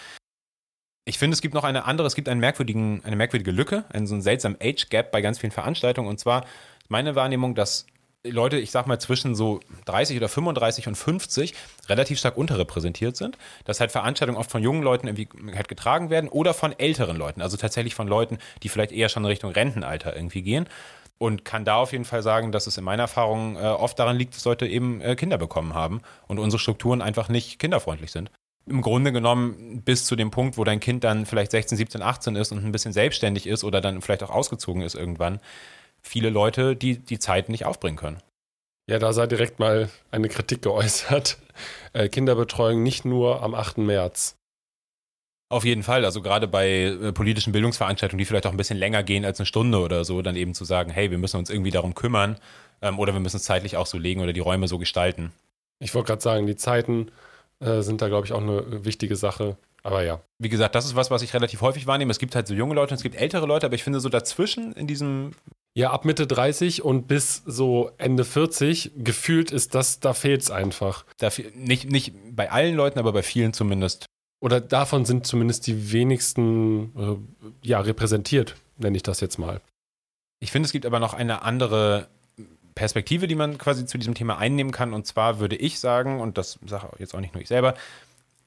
[1.05, 4.07] Ich finde, es gibt noch eine andere, es gibt einen merkwürdigen, eine merkwürdige Lücke, einen
[4.07, 6.09] so einen seltsamen Age-Gap bei ganz vielen Veranstaltungen.
[6.09, 6.45] Und zwar
[6.89, 7.87] meine Wahrnehmung, dass
[8.23, 11.55] Leute, ich sag mal, zwischen so 30 oder 35 und 50
[11.89, 13.39] relativ stark unterrepräsentiert sind.
[13.65, 17.41] Dass halt Veranstaltungen oft von jungen Leuten irgendwie halt getragen werden oder von älteren Leuten.
[17.41, 20.69] Also tatsächlich von Leuten, die vielleicht eher schon in Richtung Rentenalter irgendwie gehen.
[21.17, 24.17] Und kann da auf jeden Fall sagen, dass es in meiner Erfahrung äh, oft daran
[24.17, 28.31] liegt, dass Leute eben äh, Kinder bekommen haben und unsere Strukturen einfach nicht kinderfreundlich sind
[28.71, 32.37] im Grunde genommen bis zu dem Punkt, wo dein Kind dann vielleicht 16, 17, 18
[32.37, 35.41] ist und ein bisschen selbstständig ist oder dann vielleicht auch ausgezogen ist irgendwann,
[36.01, 38.23] viele Leute, die die Zeit nicht aufbringen können.
[38.89, 41.39] Ja, da sei direkt mal eine Kritik geäußert.
[41.93, 43.79] Äh, Kinderbetreuung nicht nur am 8.
[43.79, 44.37] März.
[45.51, 49.03] Auf jeden Fall, also gerade bei äh, politischen Bildungsveranstaltungen, die vielleicht auch ein bisschen länger
[49.03, 51.73] gehen als eine Stunde oder so, dann eben zu sagen, hey, wir müssen uns irgendwie
[51.73, 52.39] darum kümmern
[52.81, 55.33] ähm, oder wir müssen es zeitlich auch so legen oder die Räume so gestalten.
[55.81, 57.11] Ich wollte gerade sagen, die Zeiten
[57.61, 59.57] äh, sind da, glaube ich, auch eine wichtige Sache.
[59.83, 60.21] Aber ja.
[60.39, 62.11] Wie gesagt, das ist was, was ich relativ häufig wahrnehme.
[62.11, 64.09] Es gibt halt so junge Leute und es gibt ältere Leute, aber ich finde so
[64.09, 65.33] dazwischen in diesem.
[65.75, 70.51] Ja, ab Mitte 30 und bis so Ende 40 gefühlt ist das, da fehlt es
[70.51, 71.05] einfach.
[71.19, 74.07] Da, nicht, nicht bei allen Leuten, aber bei vielen zumindest.
[74.41, 76.93] Oder davon sind zumindest die wenigsten
[77.63, 79.61] äh, ja, repräsentiert, nenne ich das jetzt mal.
[80.41, 82.09] Ich finde, es gibt aber noch eine andere
[82.75, 84.93] Perspektive, die man quasi zu diesem Thema einnehmen kann.
[84.93, 87.75] Und zwar würde ich sagen, und das sage jetzt auch nicht nur ich selber,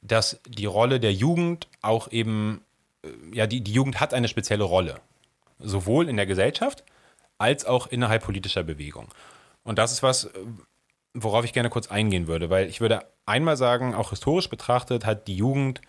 [0.02, 2.62] dass die Rolle der Jugend auch eben,
[3.04, 5.00] äh, ja, die, die Jugend hat eine spezielle Rolle.
[5.60, 6.84] Sowohl in der Gesellschaft
[7.38, 9.08] als auch innerhalb politischer Bewegung.
[9.64, 10.30] Und das ist was, äh,
[11.14, 15.28] worauf ich gerne kurz eingehen würde, weil ich würde einmal sagen, auch historisch betrachtet hat
[15.28, 15.82] die Jugend,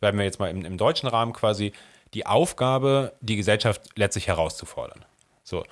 [0.00, 1.72] bleiben wir jetzt mal im, im deutschen Rahmen quasi,
[2.14, 5.04] die Aufgabe, die Gesellschaft letztlich herauszufordern.
[5.44, 5.64] So.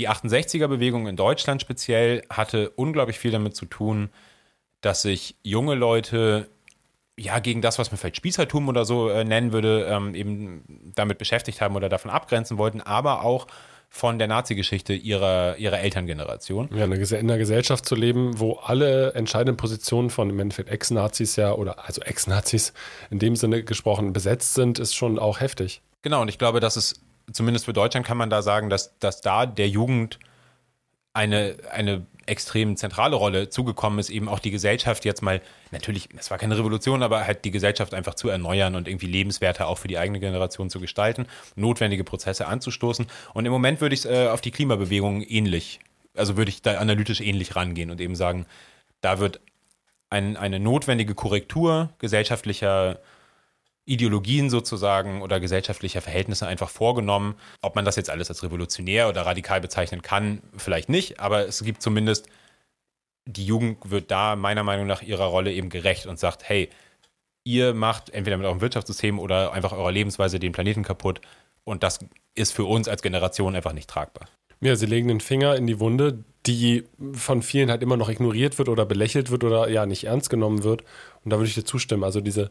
[0.00, 4.08] Die 68er-Bewegung in Deutschland speziell hatte unglaublich viel damit zu tun,
[4.80, 6.48] dass sich junge Leute
[7.18, 11.18] ja, gegen das, was man vielleicht Spießertum oder so äh, nennen würde, ähm, eben damit
[11.18, 13.46] beschäftigt haben oder davon abgrenzen wollten, aber auch
[13.90, 16.70] von der Nazi-Geschichte ihrer, ihrer Elterngeneration.
[16.74, 21.52] Ja, in einer Gesellschaft zu leben, wo alle entscheidenden Positionen von im Endeffekt Ex-Nazis ja,
[21.52, 22.72] oder also Ex-Nazis
[23.10, 25.82] in dem Sinne gesprochen besetzt sind, ist schon auch heftig.
[26.00, 29.20] Genau, und ich glaube, dass es, zumindest für Deutschland kann man da sagen, dass, dass
[29.20, 30.18] da der Jugend
[31.12, 35.40] eine, eine extrem zentrale Rolle zugekommen ist, eben auch die Gesellschaft jetzt mal,
[35.72, 39.66] natürlich, es war keine Revolution, aber halt die Gesellschaft einfach zu erneuern und irgendwie lebenswerter
[39.66, 43.06] auch für die eigene Generation zu gestalten, notwendige Prozesse anzustoßen.
[43.34, 45.80] Und im Moment würde ich es äh, auf die Klimabewegung ähnlich,
[46.16, 48.46] also würde ich da analytisch ähnlich rangehen und eben sagen,
[49.00, 49.40] da wird
[50.10, 53.00] ein, eine notwendige Korrektur gesellschaftlicher
[53.86, 57.34] Ideologien sozusagen oder gesellschaftlicher Verhältnisse einfach vorgenommen.
[57.62, 61.62] Ob man das jetzt alles als revolutionär oder radikal bezeichnen kann, vielleicht nicht, aber es
[61.64, 62.28] gibt zumindest,
[63.26, 66.68] die Jugend wird da meiner Meinung nach ihrer Rolle eben gerecht und sagt, hey,
[67.44, 71.20] ihr macht entweder mit eurem Wirtschaftssystem oder einfach eurer Lebensweise den Planeten kaputt
[71.64, 71.98] und das
[72.34, 74.28] ist für uns als Generation einfach nicht tragbar.
[74.62, 78.58] Ja, sie legen den Finger in die Wunde, die von vielen halt immer noch ignoriert
[78.58, 80.82] wird oder belächelt wird oder ja nicht ernst genommen wird.
[81.24, 82.04] Und da würde ich dir zustimmen.
[82.04, 82.50] Also diese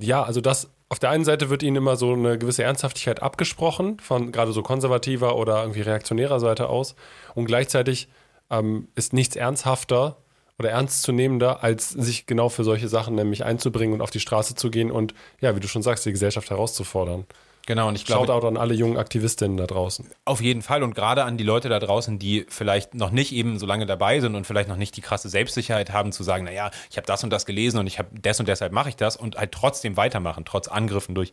[0.00, 4.00] ja, also das auf der einen Seite wird ihnen immer so eine gewisse Ernsthaftigkeit abgesprochen,
[4.00, 6.96] von gerade so konservativer oder irgendwie reaktionärer Seite aus.
[7.36, 8.08] Und gleichzeitig
[8.50, 10.16] ähm, ist nichts ernsthafter
[10.58, 14.68] oder ernstzunehmender, als sich genau für solche Sachen nämlich einzubringen und auf die Straße zu
[14.68, 17.24] gehen und, ja, wie du schon sagst, die Gesellschaft herauszufordern.
[17.66, 18.26] Genau, und ich glaube.
[18.26, 20.10] Shoutout an alle jungen Aktivistinnen da draußen.
[20.24, 23.58] Auf jeden Fall und gerade an die Leute da draußen, die vielleicht noch nicht eben
[23.58, 26.70] so lange dabei sind und vielleicht noch nicht die krasse Selbstsicherheit haben, zu sagen, naja,
[26.90, 29.16] ich habe das und das gelesen und ich habe das und deshalb mache ich das
[29.16, 31.32] und halt trotzdem weitermachen, trotz Angriffen durch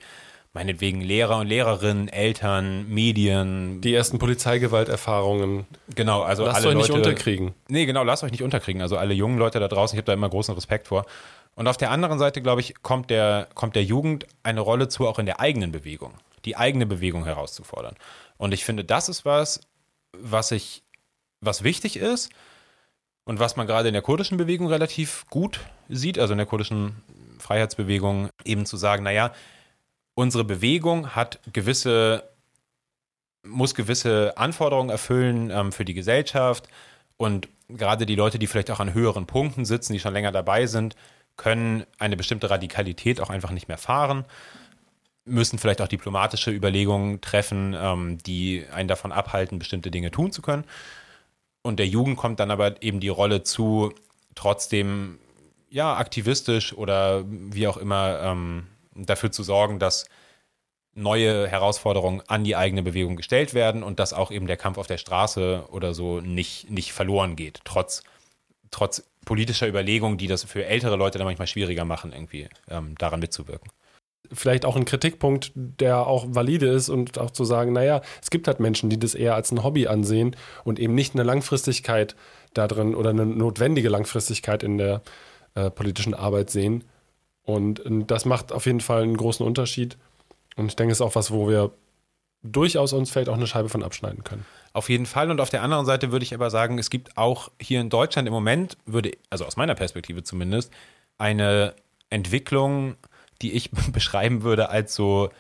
[0.54, 3.80] meinetwegen Lehrer und Lehrerinnen, Eltern, Medien.
[3.82, 5.68] Die ersten Polizeigewalterfahrungen.
[5.94, 7.54] Genau, also lasst alle euch nicht Leute, unterkriegen.
[7.68, 8.82] Nee, genau, lasst euch nicht unterkriegen.
[8.82, 11.06] Also alle jungen Leute da draußen, ich habe da immer großen Respekt vor.
[11.58, 15.08] Und auf der anderen Seite, glaube ich, kommt der, kommt der Jugend eine Rolle zu,
[15.08, 16.14] auch in der eigenen Bewegung
[16.48, 17.96] die eigene Bewegung herauszufordern.
[18.38, 19.60] Und ich finde, das ist was,
[20.14, 20.84] was ich,
[21.42, 22.32] was wichtig ist
[23.26, 26.96] und was man gerade in der kurdischen Bewegung relativ gut sieht, also in der kurdischen
[27.40, 29.34] Freiheitsbewegung, eben zu sagen, naja,
[30.14, 32.24] unsere Bewegung hat gewisse,
[33.44, 36.70] muss gewisse Anforderungen erfüllen ähm, für die Gesellschaft
[37.18, 40.66] und gerade die Leute, die vielleicht auch an höheren Punkten sitzen, die schon länger dabei
[40.66, 40.96] sind,
[41.38, 44.26] können eine bestimmte Radikalität auch einfach nicht mehr fahren
[45.28, 50.42] müssen vielleicht auch diplomatische Überlegungen treffen, ähm, die einen davon abhalten, bestimmte Dinge tun zu
[50.42, 50.64] können.
[51.62, 53.94] Und der Jugend kommt dann aber eben die Rolle zu,
[54.36, 55.20] trotzdem
[55.70, 60.06] ja aktivistisch oder wie auch immer ähm, dafür zu sorgen, dass
[60.94, 64.88] neue Herausforderungen an die eigene Bewegung gestellt werden und dass auch eben der Kampf auf
[64.88, 68.04] der Straße oder so nicht, nicht verloren geht, trotz,
[68.72, 73.20] trotz politischer Überlegungen, die das für ältere Leute dann manchmal schwieriger machen, irgendwie ähm, daran
[73.20, 73.70] mitzuwirken
[74.32, 78.48] vielleicht auch ein Kritikpunkt, der auch valide ist und auch zu sagen, naja, es gibt
[78.48, 82.16] halt Menschen, die das eher als ein Hobby ansehen und eben nicht eine Langfristigkeit
[82.54, 85.02] da drin oder eine notwendige Langfristigkeit in der
[85.56, 86.84] äh, politischen Arbeit sehen.
[87.44, 89.98] Und, und das macht auf jeden Fall einen großen Unterschied.
[90.56, 91.72] Und ich denke, es ist auch was, wo wir
[92.44, 94.46] durchaus uns vielleicht auch eine Scheibe von abschneiden können.
[94.78, 95.32] Auf jeden Fall.
[95.32, 98.28] Und auf der anderen Seite würde ich aber sagen, es gibt auch hier in Deutschland
[98.28, 100.72] im Moment, würde, also aus meiner Perspektive zumindest,
[101.18, 101.74] eine
[102.12, 102.96] Entwicklung,
[103.42, 105.32] die ich beschreiben würde als so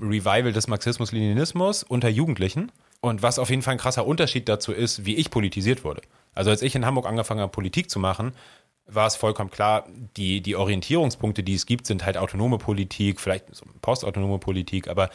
[0.00, 2.72] Revival des Marxismus-Leninismus unter Jugendlichen.
[3.02, 6.00] Und was auf jeden Fall ein krasser Unterschied dazu ist, wie ich politisiert wurde.
[6.32, 8.32] Also als ich in Hamburg angefangen habe, Politik zu machen,
[8.86, 9.84] war es vollkommen klar,
[10.16, 15.10] die, die Orientierungspunkte, die es gibt, sind halt autonome Politik, vielleicht so postautonome Politik, aber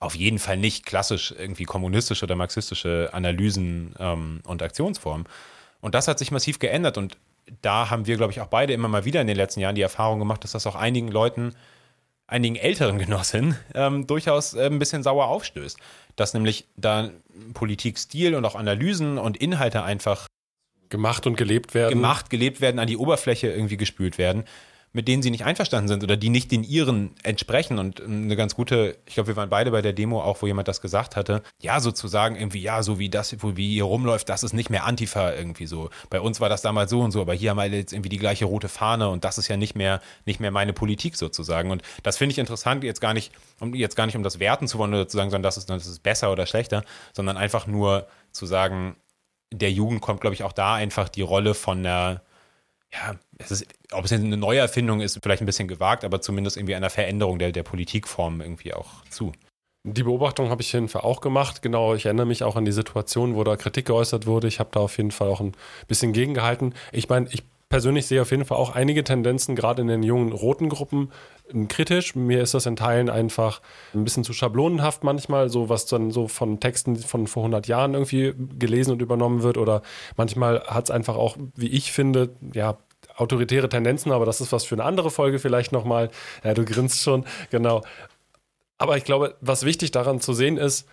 [0.00, 5.26] auf jeden Fall nicht klassisch irgendwie kommunistische oder marxistische Analysen ähm, und Aktionsformen.
[5.82, 7.16] Und das hat sich massiv geändert und
[7.62, 9.82] da haben wir, glaube ich, auch beide immer mal wieder in den letzten Jahren die
[9.82, 11.54] Erfahrung gemacht, dass das auch einigen Leuten,
[12.26, 15.78] einigen älteren Genossinnen ähm, durchaus äh, ein bisschen sauer aufstößt.
[16.16, 17.10] Dass nämlich da
[17.52, 20.26] Politikstil und auch Analysen und Inhalte einfach
[20.88, 21.90] gemacht und gelebt werden.
[21.90, 24.44] Gemacht, gelebt werden, an die Oberfläche irgendwie gespült werden
[24.92, 27.78] mit denen sie nicht einverstanden sind oder die nicht den ihren entsprechen.
[27.78, 30.66] Und eine ganz gute, ich glaube, wir waren beide bei der Demo auch, wo jemand
[30.66, 31.42] das gesagt hatte.
[31.60, 35.32] Ja, sozusagen irgendwie, ja, so wie das, wie hier rumläuft, das ist nicht mehr Antifa
[35.32, 35.90] irgendwie so.
[36.08, 38.18] Bei uns war das damals so und so, aber hier haben wir jetzt irgendwie die
[38.18, 41.70] gleiche rote Fahne und das ist ja nicht mehr, nicht mehr meine Politik sozusagen.
[41.70, 44.66] Und das finde ich interessant, jetzt gar nicht, um jetzt gar nicht um das werten
[44.66, 47.66] zu wollen oder zu sagen, sondern das ist, das ist besser oder schlechter, sondern einfach
[47.66, 48.96] nur zu sagen,
[49.52, 52.22] der Jugend kommt, glaube ich, auch da einfach die Rolle von der
[52.92, 56.74] ja, es ist, ob es eine Neuerfindung ist, vielleicht ein bisschen gewagt, aber zumindest irgendwie
[56.74, 59.32] einer Veränderung der, der Politikform irgendwie auch zu.
[59.84, 61.62] Die Beobachtung habe ich auf jeden Fall auch gemacht.
[61.62, 64.46] Genau, ich erinnere mich auch an die Situation, wo da Kritik geäußert wurde.
[64.46, 65.52] Ich habe da auf jeden Fall auch ein
[65.88, 66.74] bisschen gegengehalten.
[66.92, 70.32] Ich meine, ich persönlich sehe auf jeden Fall auch einige Tendenzen, gerade in den jungen
[70.32, 71.10] roten Gruppen,
[71.68, 72.14] kritisch.
[72.14, 73.60] Mir ist das in Teilen einfach
[73.94, 77.94] ein bisschen zu schablonenhaft manchmal, so was dann so von Texten von vor 100 Jahren
[77.94, 79.58] irgendwie gelesen und übernommen wird.
[79.58, 79.82] Oder
[80.16, 82.78] manchmal hat es einfach auch, wie ich finde, ja,
[83.16, 86.10] autoritäre Tendenzen, aber das ist was für eine andere Folge vielleicht nochmal.
[86.44, 87.82] Ja, du grinst schon, genau.
[88.78, 90.88] Aber ich glaube, was wichtig daran zu sehen ist,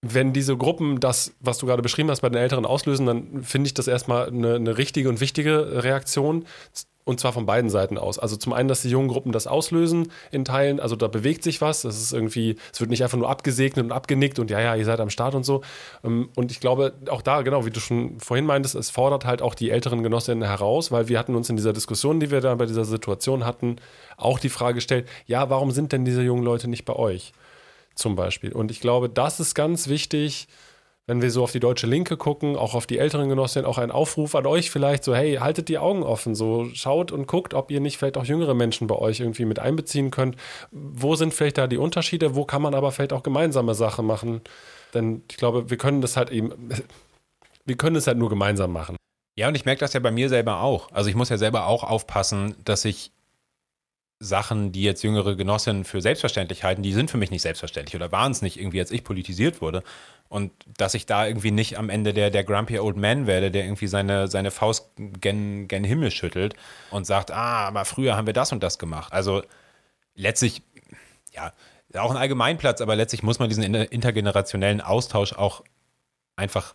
[0.00, 3.66] wenn diese Gruppen das, was du gerade beschrieben hast, bei den Älteren auslösen, dann finde
[3.66, 6.44] ich das erstmal eine, eine richtige und wichtige Reaktion.
[7.08, 8.18] Und zwar von beiden Seiten aus.
[8.18, 11.62] Also zum einen, dass die jungen Gruppen das auslösen in Teilen, also da bewegt sich
[11.62, 11.80] was.
[11.80, 14.84] Das ist irgendwie, es wird nicht einfach nur abgesegnet und abgenickt und ja, ja, ihr
[14.84, 15.62] seid am Start und so.
[16.04, 19.40] Ähm, und ich glaube, auch da, genau, wie du schon vorhin meintest, es fordert halt
[19.40, 22.54] auch die älteren Genossinnen heraus, weil wir hatten uns in dieser Diskussion, die wir da
[22.56, 23.76] bei dieser Situation hatten,
[24.18, 27.32] auch die Frage gestellt, ja, warum sind denn diese jungen Leute nicht bei euch?
[27.94, 28.52] Zum Beispiel.
[28.52, 30.46] Und ich glaube, das ist ganz wichtig,
[31.08, 33.90] wenn wir so auf die deutsche Linke gucken, auch auf die älteren Genossinnen, auch ein
[33.90, 37.70] Aufruf an euch vielleicht so, hey, haltet die Augen offen, so schaut und guckt, ob
[37.70, 40.36] ihr nicht vielleicht auch jüngere Menschen bei euch irgendwie mit einbeziehen könnt.
[40.70, 42.36] Wo sind vielleicht da die Unterschiede?
[42.36, 44.42] Wo kann man aber vielleicht auch gemeinsame Sachen machen?
[44.92, 46.52] Denn ich glaube, wir können das halt eben,
[47.64, 48.96] wir können es halt nur gemeinsam machen.
[49.34, 50.92] Ja, und ich merke das ja bei mir selber auch.
[50.92, 53.12] Also ich muss ja selber auch aufpassen, dass ich
[54.20, 58.10] Sachen, die jetzt jüngere Genossinnen für selbstverständlich halten, die sind für mich nicht selbstverständlich oder
[58.10, 59.84] waren es nicht irgendwie, als ich politisiert wurde.
[60.28, 63.64] Und dass ich da irgendwie nicht am Ende der, der Grumpy Old Man werde, der
[63.64, 66.54] irgendwie seine, seine Faust gen, gen Himmel schüttelt
[66.90, 69.12] und sagt, ah, aber früher haben wir das und das gemacht.
[69.12, 69.42] Also
[70.14, 70.62] letztlich,
[71.32, 71.52] ja,
[71.94, 75.62] auch ein Allgemeinplatz, aber letztlich muss man diesen intergenerationellen Austausch auch
[76.36, 76.74] einfach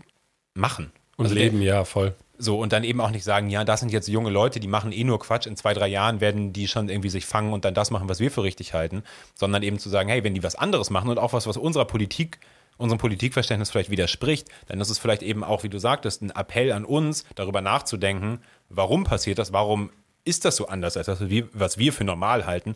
[0.54, 0.92] machen.
[1.18, 2.16] Und also leben, der, ja, voll.
[2.38, 4.92] So, und dann eben auch nicht sagen, ja, das sind jetzt junge Leute, die machen
[4.92, 7.76] eh nur Quatsch, in zwei, drei Jahren werden die schon irgendwie sich fangen und dann
[7.76, 9.04] das machen, was wir für richtig halten,
[9.36, 11.86] sondern eben zu sagen, hey, wenn die was anderes machen und auch was, was unserer
[11.86, 12.40] Politik,
[12.78, 16.72] unserem Politikverständnis vielleicht widerspricht, dann ist es vielleicht eben auch, wie du sagtest, ein Appell
[16.72, 19.92] an uns, darüber nachzudenken, warum passiert das, warum
[20.26, 21.20] ist das so anders als das,
[21.54, 22.76] was wir für normal halten?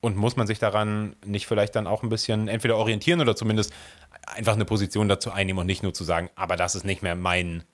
[0.00, 3.72] Und muss man sich daran nicht vielleicht dann auch ein bisschen entweder orientieren oder zumindest
[4.26, 7.14] einfach eine Position dazu einnehmen und nicht nur zu sagen, aber das ist nicht mehr
[7.14, 7.64] mein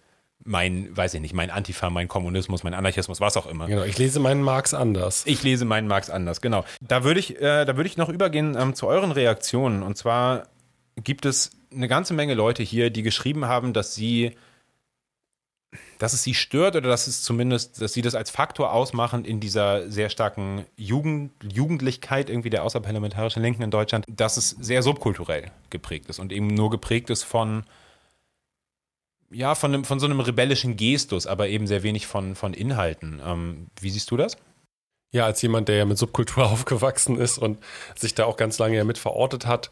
[0.45, 3.67] mein, weiß ich nicht, mein Antifa, mein Kommunismus, mein Anarchismus, was auch immer.
[3.67, 5.23] Genau, ich lese meinen Marx anders.
[5.27, 6.65] Ich lese meinen Marx anders, genau.
[6.81, 9.83] Da würde ich, äh, da würde ich noch übergehen ähm, zu euren Reaktionen.
[9.83, 10.47] Und zwar
[10.97, 14.37] gibt es eine ganze Menge Leute hier, die geschrieben haben, dass sie,
[15.99, 19.41] dass es sie stört oder dass es zumindest, dass sie das als Faktor ausmachen in
[19.41, 25.51] dieser sehr starken Jugend, Jugendlichkeit irgendwie der außerparlamentarischen Linken in Deutschland, dass es sehr subkulturell
[25.69, 27.65] geprägt ist und eben nur geprägt ist von
[29.31, 33.21] ja, von, einem, von so einem rebellischen Gestus, aber eben sehr wenig von, von Inhalten.
[33.25, 34.37] Ähm, wie siehst du das?
[35.11, 37.59] Ja, als jemand, der ja mit Subkultur aufgewachsen ist und
[37.97, 39.71] sich da auch ganz lange ja mit verortet hat,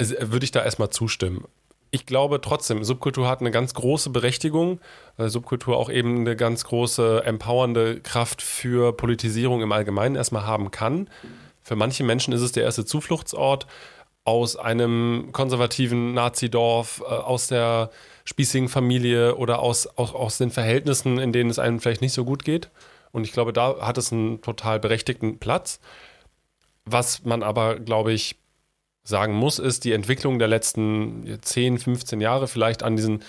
[0.00, 1.44] würde ich da erstmal zustimmen.
[1.92, 4.80] Ich glaube trotzdem, Subkultur hat eine ganz große Berechtigung,
[5.16, 11.08] Subkultur auch eben eine ganz große empowernde Kraft für Politisierung im Allgemeinen erstmal haben kann.
[11.62, 13.68] Für manche Menschen ist es der erste Zufluchtsort
[14.24, 17.90] aus einem konservativen Nazidorf, äh, aus der
[18.24, 22.24] spießigen Familie oder aus, aus, aus den Verhältnissen, in denen es einem vielleicht nicht so
[22.24, 22.70] gut geht.
[23.12, 25.78] Und ich glaube, da hat es einen total berechtigten Platz.
[26.84, 28.36] Was man aber, glaube ich,
[29.04, 33.22] sagen muss, ist die Entwicklung der letzten 10, 15 Jahre vielleicht an diesen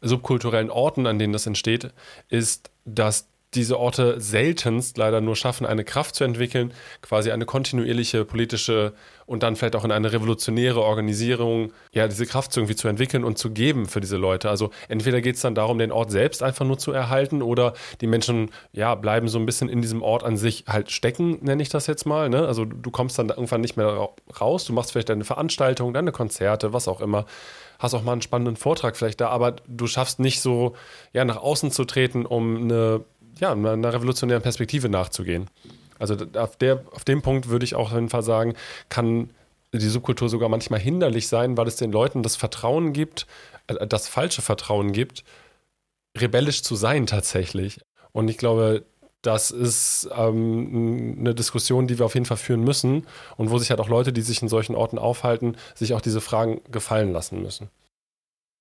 [0.00, 1.92] subkulturellen Orten, an denen das entsteht,
[2.28, 8.24] ist, dass diese Orte seltenst leider nur schaffen, eine Kraft zu entwickeln, quasi eine kontinuierliche
[8.24, 8.92] politische
[9.30, 13.38] und dann vielleicht auch in eine revolutionäre Organisierung, ja, diese Kraft irgendwie zu entwickeln und
[13.38, 14.50] zu geben für diese Leute.
[14.50, 18.08] Also entweder geht es dann darum, den Ort selbst einfach nur zu erhalten oder die
[18.08, 21.68] Menschen, ja, bleiben so ein bisschen in diesem Ort an sich halt stecken, nenne ich
[21.68, 22.28] das jetzt mal.
[22.28, 22.44] Ne?
[22.44, 24.08] Also du kommst dann irgendwann nicht mehr
[24.40, 27.24] raus, du machst vielleicht deine Veranstaltung, deine Konzerte, was auch immer
[27.78, 30.74] hast auch mal einen spannenden Vortrag vielleicht da, aber du schaffst nicht so,
[31.12, 33.04] ja, nach außen zu treten, um eine
[33.38, 35.48] ja, einer revolutionären Perspektive nachzugehen.
[36.00, 38.54] Also auf, der, auf dem Punkt würde ich auch auf jeden Fall sagen,
[38.88, 39.30] kann
[39.72, 43.26] die Subkultur sogar manchmal hinderlich sein, weil es den Leuten das Vertrauen gibt,
[43.68, 45.24] äh, das falsche Vertrauen gibt,
[46.18, 47.80] rebellisch zu sein tatsächlich.
[48.12, 48.84] Und ich glaube,
[49.22, 53.70] das ist ähm, eine Diskussion, die wir auf jeden Fall führen müssen und wo sich
[53.70, 57.42] halt auch Leute, die sich in solchen Orten aufhalten, sich auch diese Fragen gefallen lassen
[57.42, 57.68] müssen.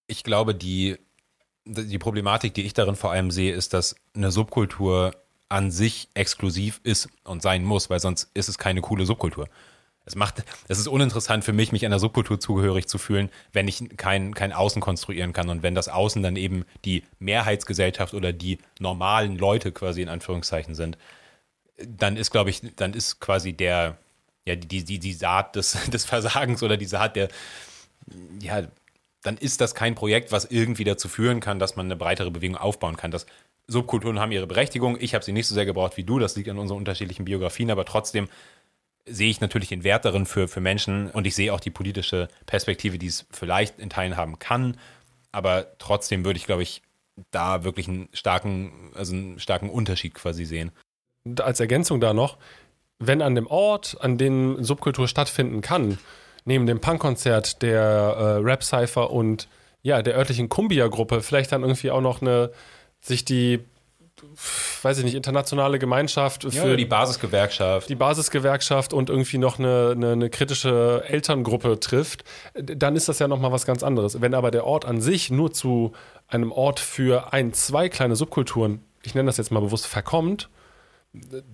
[0.08, 0.97] Ich glaube, die
[1.65, 5.12] die Problematik, die ich darin vor allem sehe, ist, dass eine Subkultur
[5.49, 9.49] an sich exklusiv ist und sein muss, weil sonst ist es keine coole Subkultur.
[10.05, 13.97] Es macht, es ist uninteressant für mich, mich einer Subkultur zugehörig zu fühlen, wenn ich
[13.97, 18.59] kein, kein Außen konstruieren kann und wenn das Außen dann eben die Mehrheitsgesellschaft oder die
[18.79, 20.97] normalen Leute quasi in Anführungszeichen sind,
[21.77, 23.97] dann ist, glaube ich, dann ist quasi der,
[24.45, 27.29] ja, die, die, die Saat des, des Versagens oder die Saat der,
[28.41, 28.63] ja,
[29.21, 32.58] dann ist das kein Projekt, was irgendwie dazu führen kann, dass man eine breitere Bewegung
[32.58, 33.12] aufbauen kann.
[33.12, 33.25] Das
[33.70, 34.98] Subkulturen haben ihre Berechtigung.
[35.00, 36.20] Ich habe sie nicht so sehr gebraucht wie du.
[36.20, 37.72] Das liegt an unseren unterschiedlichen Biografien.
[37.72, 38.28] Aber trotzdem
[39.06, 42.28] sehe ich natürlich den Wert darin für, für Menschen und ich sehe auch die politische
[42.46, 44.78] Perspektive, die es vielleicht in Teilen haben kann.
[45.32, 46.82] Aber trotzdem würde ich, glaube ich,
[47.32, 50.72] da wirklich einen starken, also einen starken Unterschied quasi sehen.
[51.40, 52.38] Als Ergänzung da noch,
[52.98, 55.98] wenn an dem Ort, an dem Subkultur stattfinden kann,
[56.46, 59.48] neben dem Punkkonzert, der äh, Rap-Cypher und
[59.82, 62.52] ja, der örtlichen Kumbia-Gruppe vielleicht dann irgendwie auch noch eine,
[63.02, 63.60] sich die,
[64.81, 67.89] weiß ich nicht, internationale Gemeinschaft für ja, die Basisgewerkschaft.
[67.89, 72.23] Die Basisgewerkschaft und irgendwie noch eine, eine, eine, kritische Elterngruppe trifft,
[72.54, 74.21] dann ist das ja nochmal was ganz anderes.
[74.21, 75.93] Wenn aber der Ort an sich nur zu
[76.27, 80.50] einem Ort für ein, zwei kleine Subkulturen, ich nenne das jetzt mal bewusst, verkommt,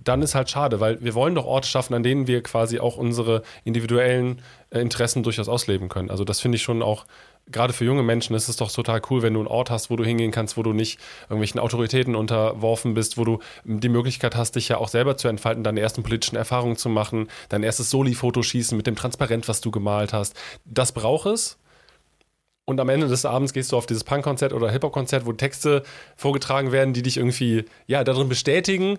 [0.04, 2.96] dann ist halt schade, weil wir wollen doch Orte schaffen, an denen wir quasi auch
[2.96, 6.10] unsere individuellen äh, Interessen durchaus ausleben können.
[6.10, 7.06] Also das finde ich schon auch,
[7.48, 9.96] gerade für junge Menschen ist es doch total cool, wenn du einen Ort hast, wo
[9.96, 14.56] du hingehen kannst, wo du nicht irgendwelchen Autoritäten unterworfen bist, wo du die Möglichkeit hast,
[14.56, 18.42] dich ja auch selber zu entfalten, deine ersten politischen Erfahrungen zu machen, dein erstes Soli-Foto
[18.42, 20.34] schießen mit dem Transparent, was du gemalt hast.
[20.64, 21.58] Das braucht es.
[22.64, 25.84] Und am Ende des Abends gehst du auf dieses Punk-Konzert oder Hip-Hop-Konzert, wo Texte
[26.16, 28.98] vorgetragen werden, die dich irgendwie ja darin bestätigen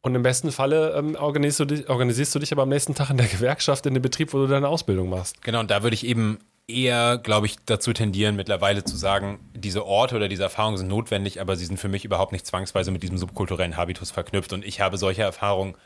[0.00, 3.10] und im besten Falle ähm, organisierst, du dich, organisierst du dich aber am nächsten Tag
[3.10, 5.42] in der Gewerkschaft, in dem Betrieb, wo du deine Ausbildung machst.
[5.42, 6.38] Genau, und da würde ich eben
[6.68, 11.40] eher, glaube ich, dazu tendieren, mittlerweile zu sagen, diese Orte oder diese Erfahrungen sind notwendig,
[11.40, 14.52] aber sie sind für mich überhaupt nicht zwangsweise mit diesem subkulturellen Habitus verknüpft.
[14.52, 15.76] Und ich habe solche Erfahrungen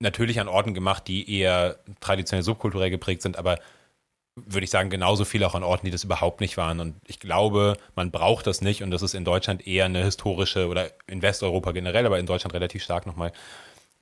[0.00, 3.58] natürlich an Orten gemacht, die eher traditionell subkulturell geprägt sind, aber
[4.36, 6.80] würde ich sagen, genauso viel auch an Orten, die das überhaupt nicht waren.
[6.80, 10.68] Und ich glaube, man braucht das nicht und das ist in Deutschland eher eine historische
[10.68, 13.32] oder in Westeuropa generell, aber in Deutschland relativ stark nochmal,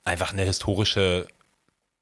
[0.03, 1.27] einfach eine historische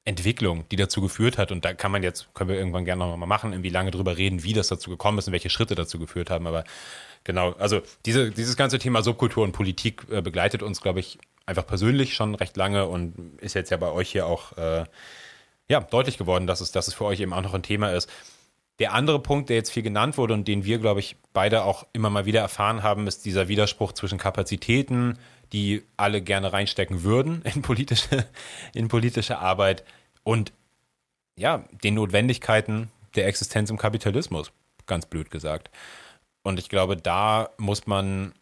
[0.04, 1.50] Entwicklung, die dazu geführt hat.
[1.50, 4.42] Und da kann man jetzt, können wir irgendwann gerne nochmal machen, irgendwie lange drüber reden,
[4.42, 6.46] wie das dazu gekommen ist und welche Schritte dazu geführt haben.
[6.46, 6.64] Aber
[7.24, 11.66] genau, also diese, dieses ganze Thema Subkultur und Politik äh, begleitet uns, glaube ich, einfach
[11.66, 14.84] persönlich schon recht lange und ist jetzt ja bei euch hier auch äh,
[15.68, 18.10] ja, deutlich geworden, dass es, dass es für euch eben auch noch ein Thema ist.
[18.80, 21.86] Der andere Punkt, der jetzt viel genannt wurde und den wir, glaube ich, beide auch
[21.92, 25.18] immer mal wieder erfahren haben, ist dieser Widerspruch zwischen Kapazitäten,
[25.52, 28.26] die alle gerne reinstecken würden in politische,
[28.74, 29.84] in politische Arbeit
[30.24, 30.52] und
[31.36, 34.52] ja, den Notwendigkeiten der Existenz im Kapitalismus,
[34.86, 35.70] ganz blöd gesagt.
[36.42, 38.34] Und ich glaube, da muss man,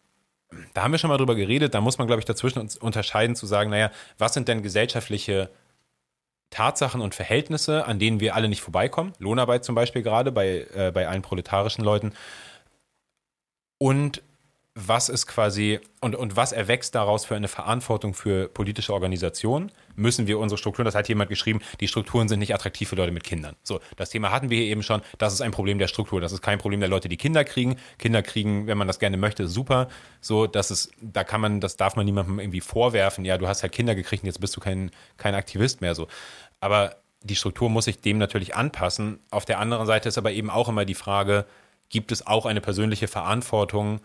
[0.73, 3.45] da haben wir schon mal drüber geredet, da muss man, glaube ich, dazwischen unterscheiden zu
[3.45, 5.49] sagen, naja, was sind denn gesellschaftliche
[6.53, 9.13] Tatsachen und Verhältnisse, an denen wir alle nicht vorbeikommen.
[9.17, 12.13] Lohnarbeit zum Beispiel gerade bei, äh, bei allen proletarischen Leuten.
[13.79, 14.21] Und
[14.75, 19.71] was ist quasi und, und was erwächst daraus für eine Verantwortung für politische Organisationen?
[19.95, 23.11] Müssen wir unsere Strukturen, das hat jemand geschrieben, die Strukturen sind nicht attraktiv für Leute
[23.11, 23.55] mit Kindern.
[23.61, 25.01] So, das Thema hatten wir hier eben schon.
[25.19, 26.21] Das ist ein Problem der Struktur.
[26.21, 27.77] Das ist kein Problem der Leute, die Kinder kriegen.
[27.99, 29.89] Kinder kriegen, wenn man das gerne möchte, super.
[30.21, 33.25] So, das ist, da kann man, das darf man niemandem irgendwie vorwerfen.
[33.25, 35.93] Ja, du hast halt Kinder gekriegt und jetzt bist du kein, kein Aktivist mehr.
[35.93, 36.07] So,
[36.59, 39.19] aber die Struktur muss sich dem natürlich anpassen.
[39.29, 41.45] Auf der anderen Seite ist aber eben auch immer die Frage,
[41.89, 44.01] gibt es auch eine persönliche Verantwortung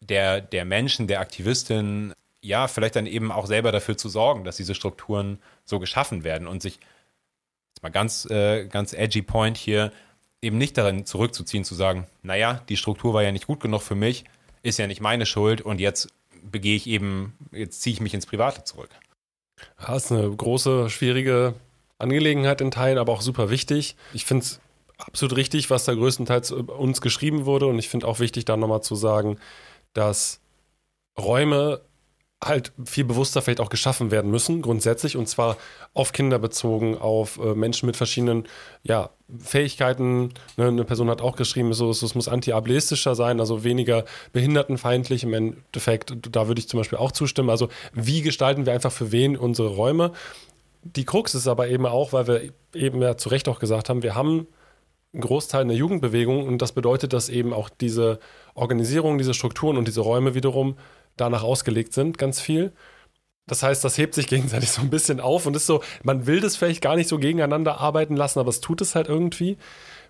[0.00, 4.56] der, der Menschen, der Aktivistin, ja, vielleicht dann eben auch selber dafür zu sorgen, dass
[4.56, 6.78] diese Strukturen so geschaffen werden und sich,
[7.74, 9.92] jetzt mal ganz, äh, ganz edgy Point hier,
[10.42, 13.94] eben nicht darin zurückzuziehen, zu sagen, naja, die Struktur war ja nicht gut genug für
[13.94, 14.24] mich,
[14.62, 16.08] ist ja nicht meine Schuld und jetzt
[16.42, 18.90] begehe ich eben, jetzt ziehe ich mich ins Private zurück.
[19.78, 21.54] Das ist eine große, schwierige
[21.98, 23.96] Angelegenheit in Teilen, aber auch super wichtig.
[24.12, 24.60] Ich finde es
[24.98, 28.82] absolut richtig, was da größtenteils uns geschrieben wurde und ich finde auch wichtig, da nochmal
[28.82, 29.38] zu sagen,
[29.96, 30.40] dass
[31.18, 31.80] Räume
[32.44, 35.56] halt viel bewusster vielleicht auch geschaffen werden müssen, grundsätzlich, und zwar
[35.94, 38.44] auf Kinder bezogen, auf äh, Menschen mit verschiedenen
[38.82, 40.34] ja, Fähigkeiten.
[40.58, 45.32] Ne, eine Person hat auch geschrieben, so, es muss anti-ableistischer sein, also weniger behindertenfeindlich im
[45.32, 46.14] Endeffekt.
[46.30, 47.48] Da würde ich zum Beispiel auch zustimmen.
[47.48, 50.12] Also wie gestalten wir einfach für wen unsere Räume?
[50.82, 52.42] Die Krux ist aber eben auch, weil wir
[52.74, 54.46] eben ja zu Recht auch gesagt haben, wir haben
[55.20, 58.18] Großteil einer Jugendbewegung und das bedeutet, dass eben auch diese
[58.54, 60.76] Organisierung, diese Strukturen und diese Räume wiederum
[61.16, 62.72] danach ausgelegt sind, ganz viel.
[63.46, 66.40] Das heißt, das hebt sich gegenseitig so ein bisschen auf und ist so, man will
[66.40, 69.56] das vielleicht gar nicht so gegeneinander arbeiten lassen, aber es tut es halt irgendwie.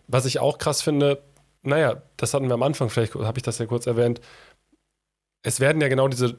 [0.09, 1.23] Was ich auch krass finde,
[1.63, 4.21] naja, das hatten wir am Anfang, vielleicht habe ich das ja kurz erwähnt.
[5.43, 6.37] Es werden ja genau diese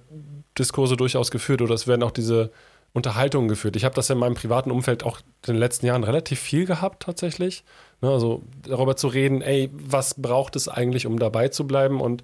[0.58, 2.52] Diskurse durchaus geführt oder es werden auch diese
[2.98, 3.76] Unterhaltungen geführt.
[3.76, 7.04] Ich habe das in meinem privaten Umfeld auch in den letzten Jahren relativ viel gehabt,
[7.04, 7.64] tatsächlich.
[8.02, 12.02] Ne, also darüber zu reden, ey, was braucht es eigentlich, um dabei zu bleiben?
[12.02, 12.24] Und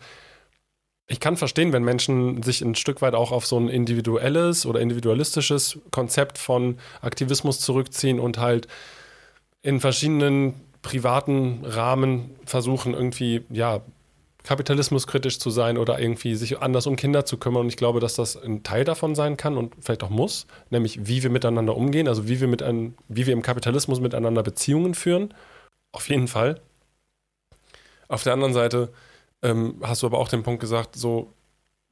[1.07, 4.81] ich kann verstehen, wenn Menschen sich ein Stück weit auch auf so ein individuelles oder
[4.81, 8.67] individualistisches Konzept von Aktivismus zurückziehen und halt
[9.61, 13.81] in verschiedenen privaten Rahmen versuchen, irgendwie, ja,
[14.43, 17.61] kapitalismuskritisch zu sein oder irgendwie sich anders um Kinder zu kümmern.
[17.61, 21.07] Und ich glaube, dass das ein Teil davon sein kann und vielleicht auch muss, nämlich
[21.07, 24.95] wie wir miteinander umgehen, also wie wir, mit ein, wie wir im Kapitalismus miteinander Beziehungen
[24.95, 25.33] führen.
[25.91, 26.59] Auf jeden Fall.
[28.09, 28.91] Auf der anderen Seite
[29.41, 31.33] ähm, hast du aber auch den Punkt gesagt, so,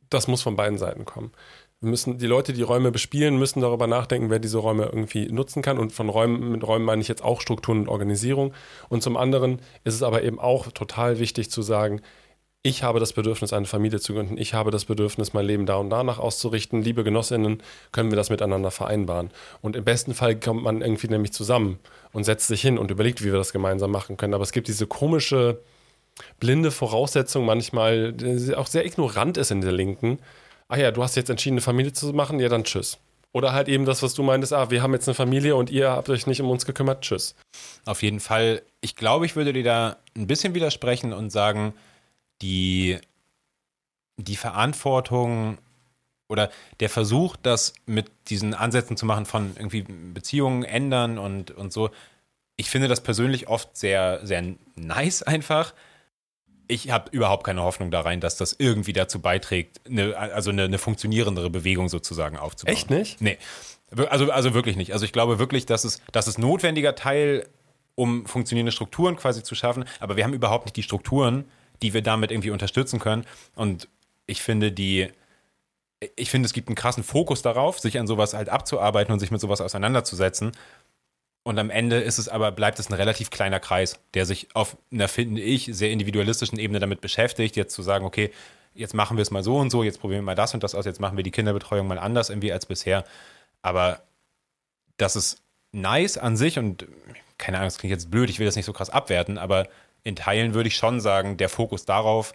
[0.09, 1.31] das muss von beiden Seiten kommen.
[1.79, 5.63] Wir müssen, die Leute, die Räume bespielen, müssen darüber nachdenken, wer diese Räume irgendwie nutzen
[5.63, 5.79] kann.
[5.79, 8.53] Und von Räumen, mit Räumen meine ich jetzt auch Strukturen und Organisierung.
[8.89, 12.01] Und zum anderen ist es aber eben auch total wichtig zu sagen,
[12.63, 14.37] ich habe das Bedürfnis, eine Familie zu gründen.
[14.37, 16.83] Ich habe das Bedürfnis, mein Leben da und danach auszurichten.
[16.83, 19.31] Liebe Genossinnen, können wir das miteinander vereinbaren?
[19.61, 21.79] Und im besten Fall kommt man irgendwie nämlich zusammen
[22.13, 24.35] und setzt sich hin und überlegt, wie wir das gemeinsam machen können.
[24.35, 25.59] Aber es gibt diese komische,
[26.39, 30.19] blinde Voraussetzung manchmal, die auch sehr ignorant ist in der Linken,
[30.67, 32.99] ach ja, du hast jetzt entschieden, eine Familie zu machen, ja, dann tschüss.
[33.33, 35.91] Oder halt eben das, was du meintest, ah, wir haben jetzt eine Familie und ihr
[35.91, 37.35] habt euch nicht um uns gekümmert, tschüss.
[37.85, 38.61] Auf jeden Fall.
[38.81, 41.73] Ich glaube, ich würde dir da ein bisschen widersprechen und sagen,
[42.41, 42.97] die,
[44.17, 45.57] die Verantwortung
[46.27, 51.73] oder der Versuch, das mit diesen Ansätzen zu machen von irgendwie Beziehungen ändern und, und
[51.73, 51.89] so,
[52.55, 54.43] ich finde das persönlich oft sehr, sehr
[54.75, 55.73] nice einfach
[56.71, 60.63] ich habe überhaupt keine Hoffnung da rein, dass das irgendwie dazu beiträgt, eine, also eine,
[60.63, 62.73] eine, funktionierendere Bewegung sozusagen aufzubauen.
[62.73, 63.21] Echt nicht?
[63.21, 63.37] Nee.
[64.09, 64.93] Also, also wirklich nicht.
[64.93, 67.45] Also ich glaube wirklich, dass es, dass es notwendiger Teil,
[67.95, 71.43] um funktionierende Strukturen quasi zu schaffen, aber wir haben überhaupt nicht die Strukturen,
[71.81, 73.25] die wir damit irgendwie unterstützen können.
[73.55, 73.87] Und
[74.25, 75.09] ich finde, die,
[76.15, 79.31] ich finde, es gibt einen krassen Fokus darauf, sich an sowas halt abzuarbeiten und sich
[79.31, 80.51] mit sowas auseinanderzusetzen.
[81.43, 84.77] Und am Ende ist es aber, bleibt es ein relativ kleiner Kreis, der sich auf
[84.91, 88.31] einer, finde ich, sehr individualistischen Ebene damit beschäftigt, jetzt zu sagen, okay,
[88.75, 90.75] jetzt machen wir es mal so und so, jetzt probieren wir mal das und das
[90.75, 93.05] aus, jetzt machen wir die Kinderbetreuung mal anders irgendwie als bisher.
[93.63, 94.03] Aber
[94.97, 96.87] das ist nice an sich und
[97.37, 99.67] keine Ahnung, das klingt jetzt blöd, ich will das nicht so krass abwerten, aber
[100.03, 102.33] in Teilen würde ich schon sagen, der Fokus darauf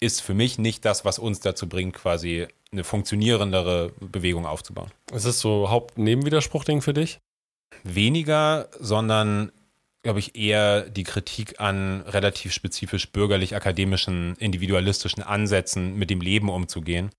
[0.00, 4.90] ist für mich nicht das, was uns dazu bringt, quasi eine funktionierendere Bewegung aufzubauen.
[5.12, 7.20] Ist das so Hauptnebenwiderspruch-Ding für dich?
[7.84, 9.52] weniger, sondern
[10.02, 17.10] glaube ich, eher die Kritik an relativ spezifisch bürgerlich-akademischen, individualistischen Ansätzen, mit dem Leben umzugehen.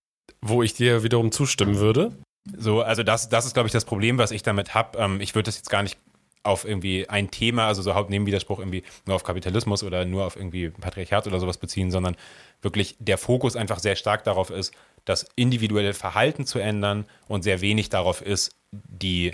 [0.41, 2.11] Wo ich dir wiederum zustimmen würde.
[2.57, 4.97] So, also das, das ist, glaube ich, das Problem, was ich damit habe.
[4.97, 5.99] Ähm, ich würde das jetzt gar nicht
[6.43, 10.69] auf irgendwie ein Thema, also so Hauptnebenwiderspruch irgendwie nur auf Kapitalismus oder nur auf irgendwie
[10.69, 12.15] Patriarchat oder sowas beziehen, sondern
[12.61, 14.73] wirklich der Fokus einfach sehr stark darauf ist,
[15.05, 19.33] das individuelle Verhalten zu ändern und sehr wenig darauf ist, die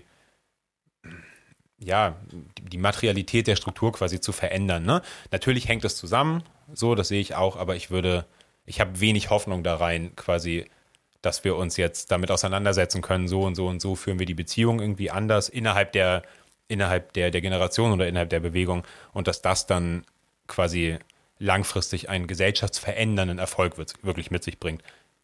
[1.79, 2.15] ja,
[2.59, 4.83] die Materialität der Struktur quasi zu verändern.
[4.83, 5.01] Ne?
[5.31, 6.43] Natürlich hängt es zusammen,
[6.73, 8.25] so, das sehe ich auch, aber ich würde,
[8.65, 10.65] ich habe wenig Hoffnung da rein, quasi,
[11.21, 14.33] dass wir uns jetzt damit auseinandersetzen können, so und so und so führen wir die
[14.33, 16.23] Beziehung irgendwie anders innerhalb der,
[16.67, 20.05] innerhalb der, der Generation oder innerhalb der Bewegung und dass das dann
[20.47, 20.97] quasi
[21.39, 24.83] langfristig einen gesellschaftsverändernden Erfolg wirklich mit sich bringt.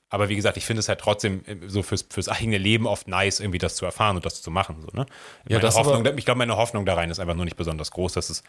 [0.09, 3.07] Aber wie gesagt, ich finde es halt trotzdem äh, so fürs, fürs eigene Leben oft
[3.07, 4.79] nice, irgendwie das zu erfahren und das zu machen.
[4.81, 5.07] So, ne?
[5.47, 8.13] ja, das Hoffnung, ich glaube, meine Hoffnung da rein ist einfach nur nicht besonders groß,
[8.13, 8.43] dass es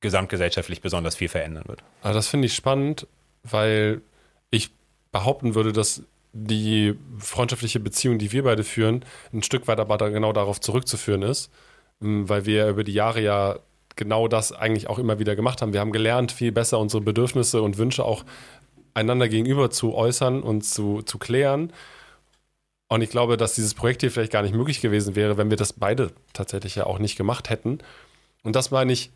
[0.00, 1.84] gesamtgesellschaftlich besonders viel verändern wird.
[2.02, 3.06] Aber das finde ich spannend,
[3.44, 4.02] weil
[4.50, 4.70] ich
[5.12, 10.08] behaupten würde, dass die freundschaftliche Beziehung, die wir beide führen, ein Stück weit aber da
[10.08, 11.50] genau darauf zurückzuführen ist,
[12.00, 13.58] weil wir über die Jahre ja
[13.96, 15.72] genau das eigentlich auch immer wieder gemacht haben.
[15.72, 18.24] Wir haben gelernt, viel besser unsere Bedürfnisse und Wünsche auch
[18.94, 21.72] einander gegenüber zu äußern und zu, zu klären.
[22.88, 25.56] Und ich glaube, dass dieses Projekt hier vielleicht gar nicht möglich gewesen wäre, wenn wir
[25.56, 27.78] das beide tatsächlich ja auch nicht gemacht hätten.
[28.42, 29.10] Und das meine ich,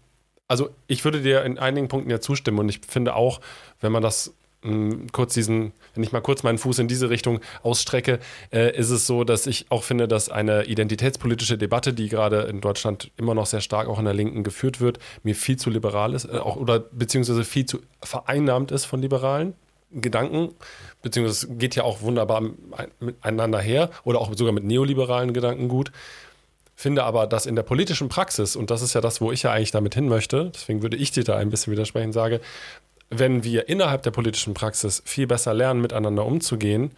[0.48, 3.40] also ich würde dir in einigen Punkten ja zustimmen und ich finde auch,
[3.80, 7.10] wenn man das mh, hm, kurz diesen, wenn ich mal kurz meinen Fuß in diese
[7.10, 8.18] Richtung ausstrecke,
[8.52, 12.60] äh, ist es so, dass ich auch finde, dass eine identitätspolitische Debatte, die gerade in
[12.60, 16.14] Deutschland immer noch sehr stark auch in der Linken geführt wird, mir viel zu liberal
[16.14, 19.54] ist, äh, auch, oder beziehungsweise viel zu vereinnahmt ist von Liberalen.
[19.92, 20.54] Gedanken,
[21.02, 22.42] beziehungsweise geht ja auch wunderbar
[23.00, 25.90] miteinander her oder auch sogar mit neoliberalen Gedanken gut.
[26.76, 29.52] Finde aber, dass in der politischen Praxis, und das ist ja das, wo ich ja
[29.52, 32.40] eigentlich damit hin möchte, deswegen würde ich dir da ein bisschen widersprechen, sage,
[33.10, 36.92] wenn wir innerhalb der politischen Praxis viel besser lernen, miteinander umzugehen,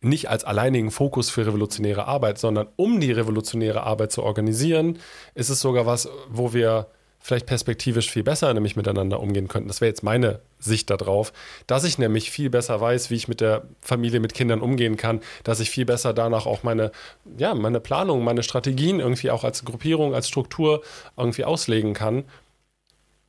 [0.00, 4.98] nicht als alleinigen Fokus für revolutionäre Arbeit, sondern um die revolutionäre Arbeit zu organisieren,
[5.34, 6.88] ist es sogar was, wo wir
[7.22, 9.68] vielleicht perspektivisch viel besser nämlich miteinander umgehen könnten.
[9.68, 11.32] Das wäre jetzt meine Sicht darauf,
[11.68, 15.20] dass ich nämlich viel besser weiß, wie ich mit der Familie, mit Kindern umgehen kann,
[15.44, 16.90] dass ich viel besser danach auch meine,
[17.38, 20.82] ja, meine Planung, meine Strategien irgendwie auch als Gruppierung, als Struktur
[21.16, 22.24] irgendwie auslegen kann,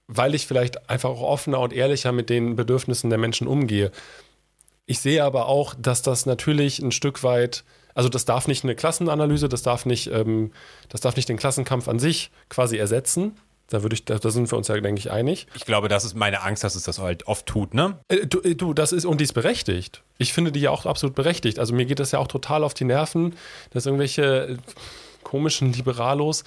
[0.08, 3.92] weil ich vielleicht einfach auch offener und ehrlicher mit den Bedürfnissen der Menschen umgehe.
[4.86, 7.64] Ich sehe aber auch, dass das natürlich ein Stück weit
[7.96, 10.52] also das darf nicht eine Klassenanalyse, das darf nicht, ähm,
[10.90, 13.38] das darf nicht den Klassenkampf an sich quasi ersetzen,
[13.70, 15.48] da würde ich, da, da, sind wir uns ja, denke ich, einig.
[15.56, 17.98] Ich glaube, das ist meine Angst, dass es das halt oft tut, ne?
[18.10, 20.04] Äh, du, äh, du, das ist, und die ist berechtigt.
[20.18, 21.60] Ich finde die ja auch absolut berechtigt.
[21.60, 23.36] Also mir geht das ja auch total auf die Nerven,
[23.72, 24.58] dass irgendwelche
[25.34, 26.44] komischen Liberalos,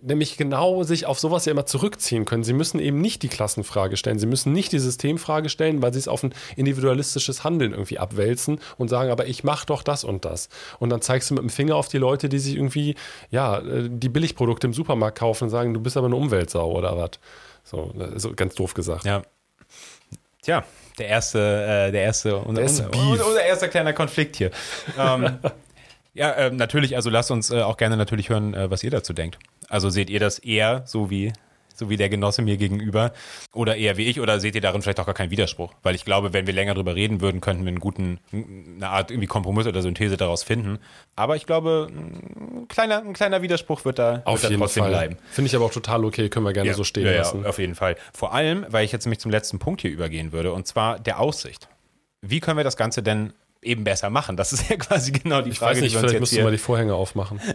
[0.00, 2.44] nämlich genau sich auf sowas ja immer zurückziehen können.
[2.44, 5.98] Sie müssen eben nicht die Klassenfrage stellen, sie müssen nicht die Systemfrage stellen, weil sie
[5.98, 10.24] es auf ein individualistisches Handeln irgendwie abwälzen und sagen, aber ich mache doch das und
[10.24, 10.48] das.
[10.78, 12.94] Und dann zeigst du mit dem Finger auf die Leute, die sich irgendwie,
[13.30, 16.96] ja, äh, die Billigprodukte im Supermarkt kaufen und sagen, du bist aber eine Umweltsau oder
[16.96, 17.10] was.
[17.64, 19.04] So, so ganz doof gesagt.
[19.04, 19.24] Ja.
[20.40, 20.64] Tja,
[20.98, 24.50] der erste, äh, der erste, unser, erste unser, unser, erster kleiner Konflikt hier.
[24.98, 25.38] ähm,
[26.14, 29.12] ja, äh, natürlich, also lasst uns äh, auch gerne natürlich hören, äh, was ihr dazu
[29.12, 29.38] denkt.
[29.68, 31.32] Also seht ihr das eher so wie
[31.74, 33.12] so wie der Genosse mir gegenüber,
[33.52, 35.72] oder eher wie ich, oder seht ihr darin vielleicht auch gar keinen Widerspruch?
[35.82, 39.10] Weil ich glaube, wenn wir länger drüber reden würden, könnten wir einen guten, eine Art
[39.10, 40.78] irgendwie Kompromiss oder Synthese daraus finden.
[41.16, 44.84] Aber ich glaube, ein kleiner, ein kleiner Widerspruch wird da, auf wird jeden da trotzdem
[44.84, 44.90] Fall.
[44.90, 45.16] bleiben.
[45.30, 47.42] Finde ich aber auch total okay, können wir gerne ja, so stehen ja, lassen.
[47.42, 47.96] Ja, auf jeden Fall.
[48.12, 51.20] Vor allem, weil ich jetzt nämlich zum letzten Punkt hier übergehen würde, und zwar der
[51.20, 51.68] Aussicht.
[52.20, 53.32] Wie können wir das Ganze denn
[53.62, 54.36] eben besser machen?
[54.36, 56.36] Das ist ja quasi genau die ich Frage, weiß nicht, die wir vielleicht uns jetzt
[56.36, 57.40] hier mal die Vorhänge aufmachen.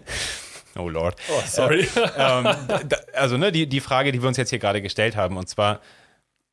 [0.79, 1.15] Oh Lord.
[1.31, 1.87] Oh, sorry.
[1.95, 5.35] ähm, da, also ne, die, die Frage, die wir uns jetzt hier gerade gestellt haben,
[5.35, 5.81] und zwar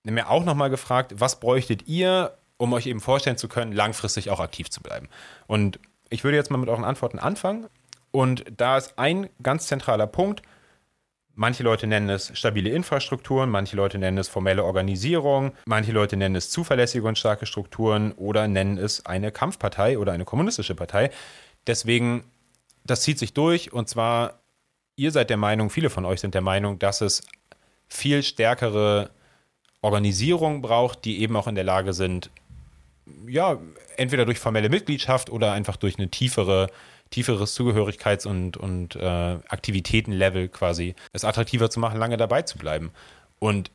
[0.07, 4.31] haben wir auch nochmal gefragt, was bräuchtet ihr, um euch eben vorstellen zu können, langfristig
[4.31, 5.11] auch aktiv zu bleiben?
[5.47, 5.79] Und
[6.09, 7.67] ich würde jetzt mal mit euren Antworten anfangen.
[8.13, 10.43] Und da ist ein ganz zentraler Punkt.
[11.37, 16.37] Manche Leute nennen es stabile Infrastrukturen, manche Leute nennen es formelle Organisierung, manche Leute nennen
[16.37, 21.11] es zuverlässige und starke Strukturen oder nennen es eine Kampfpartei oder eine kommunistische Partei.
[21.66, 22.24] Deswegen
[22.85, 24.41] das zieht sich durch und zwar,
[24.97, 27.22] ihr seid der Meinung, viele von euch sind der Meinung, dass es
[27.89, 29.11] viel stärkere
[29.80, 32.30] Organisierungen braucht, die eben auch in der Lage sind,
[33.26, 33.59] ja,
[33.97, 36.70] entweder durch formelle Mitgliedschaft oder einfach durch eine tiefere,
[37.15, 42.91] tieferes Zugehörigkeits- und, und äh, Aktivitätenlevel quasi es attraktiver zu machen, lange dabei zu bleiben.
[43.39, 43.71] Und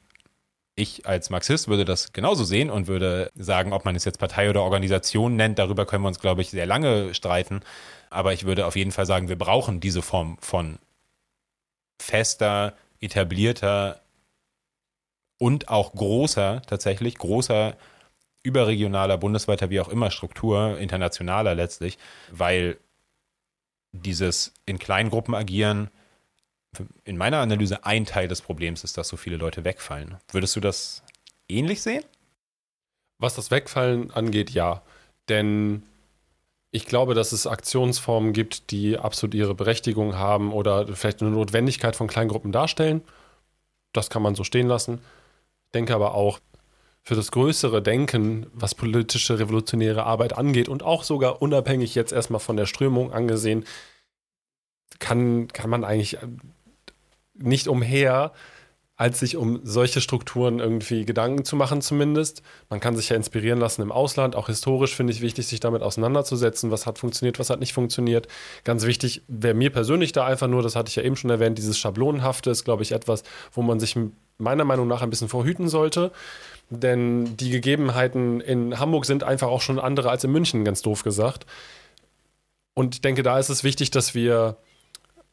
[0.75, 4.49] ich als Marxist würde das genauso sehen und würde sagen, ob man es jetzt Partei
[4.49, 7.61] oder Organisation nennt, darüber können wir uns, glaube ich, sehr lange streiten.
[8.09, 10.77] Aber ich würde auf jeden Fall sagen, wir brauchen diese Form von
[12.01, 14.01] fester, etablierter
[15.37, 17.77] und auch großer, tatsächlich großer,
[18.43, 21.97] überregionaler, bundesweiter, wie auch immer Struktur, internationaler letztlich,
[22.31, 22.77] weil
[23.91, 25.89] dieses in Kleingruppen agieren
[27.03, 30.17] in meiner Analyse ein Teil des Problems ist, dass so viele Leute wegfallen.
[30.31, 31.03] Würdest du das
[31.47, 32.03] ähnlich sehen?
[33.17, 34.83] Was das Wegfallen angeht, ja.
[35.29, 35.83] Denn
[36.71, 41.95] ich glaube, dass es Aktionsformen gibt, die absolut ihre Berechtigung haben oder vielleicht eine Notwendigkeit
[41.95, 43.01] von Kleingruppen darstellen.
[43.91, 44.99] Das kann man so stehen lassen.
[45.65, 46.39] Ich denke aber auch,
[47.09, 52.39] für das größere Denken, was politische revolutionäre Arbeit angeht und auch sogar unabhängig jetzt erstmal
[52.39, 53.65] von der Strömung angesehen,
[54.99, 56.19] kann, kann man eigentlich
[57.33, 58.31] nicht umher,
[58.95, 62.43] als sich um solche Strukturen irgendwie Gedanken zu machen zumindest.
[62.69, 64.35] Man kann sich ja inspirieren lassen im Ausland.
[64.35, 68.27] Auch historisch finde ich wichtig, sich damit auseinanderzusetzen, was hat funktioniert, was hat nicht funktioniert.
[68.65, 71.57] Ganz wichtig wäre mir persönlich da einfach nur, das hatte ich ja eben schon erwähnt,
[71.57, 73.97] dieses Schablonenhafte ist, glaube ich, etwas, wo man sich
[74.37, 76.11] meiner Meinung nach ein bisschen vorhüten sollte.
[76.69, 81.03] Denn die Gegebenheiten in Hamburg sind einfach auch schon andere als in München, ganz doof
[81.03, 81.45] gesagt.
[82.75, 84.57] Und ich denke, da ist es wichtig, dass wir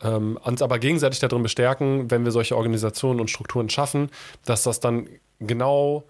[0.02, 4.10] ähm, uns aber gegenseitig darin bestärken, wenn wir solche Organisationen und Strukturen schaffen,
[4.44, 5.08] dass das dann
[5.38, 6.04] genau,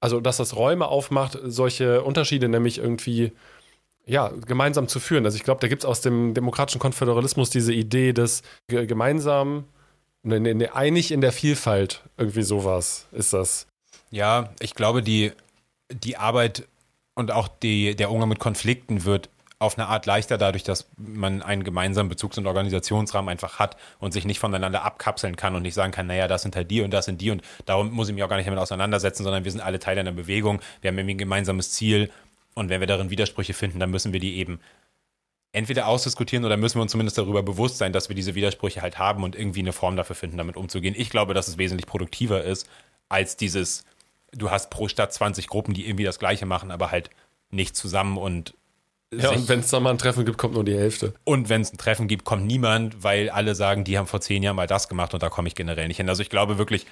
[0.00, 3.32] also dass das Räume aufmacht, solche Unterschiede nämlich irgendwie
[4.06, 5.24] ja, gemeinsam zu führen.
[5.24, 9.64] Also ich glaube, da gibt es aus dem demokratischen Konföderalismus diese Idee des gemeinsam,
[10.22, 13.66] ne, ne, ne, einig in der Vielfalt, irgendwie sowas ist das.
[14.10, 15.32] Ja, ich glaube, die,
[15.90, 16.66] die Arbeit
[17.14, 19.28] und auch die, der Umgang mit Konflikten wird
[19.58, 24.12] auf eine Art leichter dadurch, dass man einen gemeinsamen Bezugs- und Organisationsrahmen einfach hat und
[24.12, 26.90] sich nicht voneinander abkapseln kann und nicht sagen kann, naja, das sind halt die und
[26.90, 29.50] das sind die und darum muss ich mich auch gar nicht damit auseinandersetzen, sondern wir
[29.50, 32.10] sind alle Teil einer Bewegung, wir haben irgendwie ein gemeinsames Ziel
[32.54, 34.60] und wenn wir darin Widersprüche finden, dann müssen wir die eben
[35.52, 38.98] entweder ausdiskutieren oder müssen wir uns zumindest darüber bewusst sein, dass wir diese Widersprüche halt
[38.98, 40.94] haben und irgendwie eine Form dafür finden, damit umzugehen.
[40.98, 42.68] Ich glaube, dass es wesentlich produktiver ist,
[43.08, 43.84] als dieses,
[44.36, 47.10] du hast pro Stadt 20 Gruppen, die irgendwie das Gleiche machen, aber halt
[47.50, 48.54] nicht zusammen und
[49.12, 51.14] ja, und wenn es da mal ein Treffen gibt, kommt nur die Hälfte.
[51.22, 54.42] Und wenn es ein Treffen gibt, kommt niemand, weil alle sagen, die haben vor zehn
[54.42, 56.08] Jahren mal das gemacht und da komme ich generell nicht hin.
[56.08, 56.86] Also ich glaube wirklich,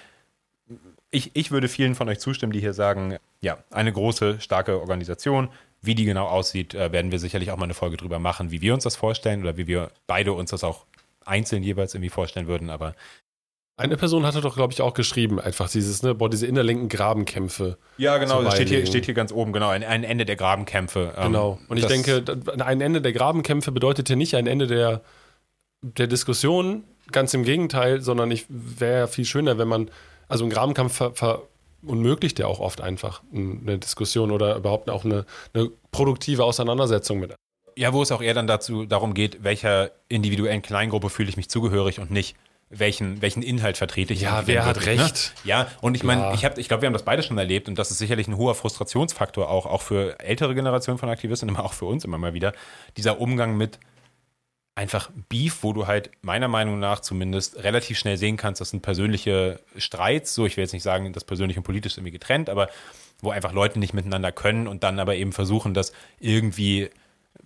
[1.11, 5.49] ich, ich würde vielen von euch zustimmen, die hier sagen, ja, eine große, starke Organisation.
[5.81, 8.63] Wie die genau aussieht, äh, werden wir sicherlich auch mal eine Folge drüber machen, wie
[8.63, 10.87] wir uns das vorstellen oder wie wir beide uns das auch
[11.25, 12.71] einzeln jeweils irgendwie vorstellen würden.
[12.71, 12.95] Aber
[13.83, 17.79] eine Person hatte doch, glaube ich, auch geschrieben, einfach dieses, ne, boah, diese innerlinken Grabenkämpfe.
[17.99, 21.15] Ja, genau, das steht hier, steht hier ganz oben, genau, ein, ein Ende der Grabenkämpfe.
[21.17, 21.59] Ähm, genau.
[21.69, 22.25] Und ich denke,
[22.59, 25.03] ein Ende der Grabenkämpfe bedeutet hier nicht ein Ende der,
[25.83, 29.91] der Diskussion, ganz im Gegenteil, sondern ich wäre ja viel schöner, wenn man,
[30.29, 31.41] also ein Grabenkampf ver,
[31.83, 37.35] verunmöglicht ja auch oft einfach eine Diskussion oder überhaupt auch eine, eine produktive Auseinandersetzung mit.
[37.77, 41.49] Ja, wo es auch eher dann dazu darum geht, welcher individuellen Kleingruppe fühle ich mich
[41.49, 42.37] zugehörig und nicht
[42.75, 44.23] welchen, welchen Inhalt vertrete ich.
[44.23, 45.05] Ja, wer hat wirklich, ne?
[45.05, 45.35] recht?
[45.45, 46.35] Ja, und ich meine, Ja.
[46.35, 48.37] ich, hab- ich glaube, wir haben das beide schon erlebt und das ist sicherlich ein
[48.37, 52.35] hoher Frustrationsfaktor auch, auch für ältere Generationen von Aktivisten, aber auch für uns immer mal
[52.35, 52.53] wieder.
[52.97, 53.79] Dieser Umgang mit
[54.75, 58.81] einfach Beef, wo du halt meiner Meinung nach zumindest relativ schnell sehen kannst, das sind
[58.81, 62.49] persönliche Streits, so ich will jetzt nicht sagen, das persönlich und politisch ist irgendwie getrennt,
[62.49, 62.71] aber
[63.21, 66.89] wo einfach Leute nicht miteinander können und dann aber eben versuchen, das irgendwie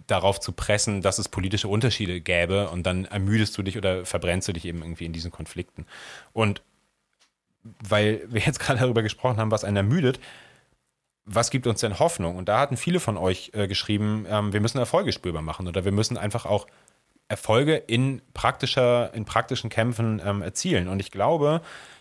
[0.06, 4.48] darauf zu pressen, dass es politische Unterschiede gäbe und dann ermüdest du dich oder verbrennst
[4.48, 5.86] du dich eben irgendwie in diesen Konflikten.
[6.32, 6.62] Und
[7.82, 10.20] weil wir jetzt gerade darüber gesprochen haben, was einen ermüdet,
[11.24, 12.36] was gibt uns denn Hoffnung?
[12.36, 15.84] Und da hatten viele von euch äh, geschrieben, ähm, wir müssen Erfolge spürbar machen oder
[15.84, 16.66] wir müssen einfach auch
[17.28, 20.86] Erfolge in praktischer, in praktischen Kämpfen ähm, erzielen.
[20.86, 21.60] Und ich glaube,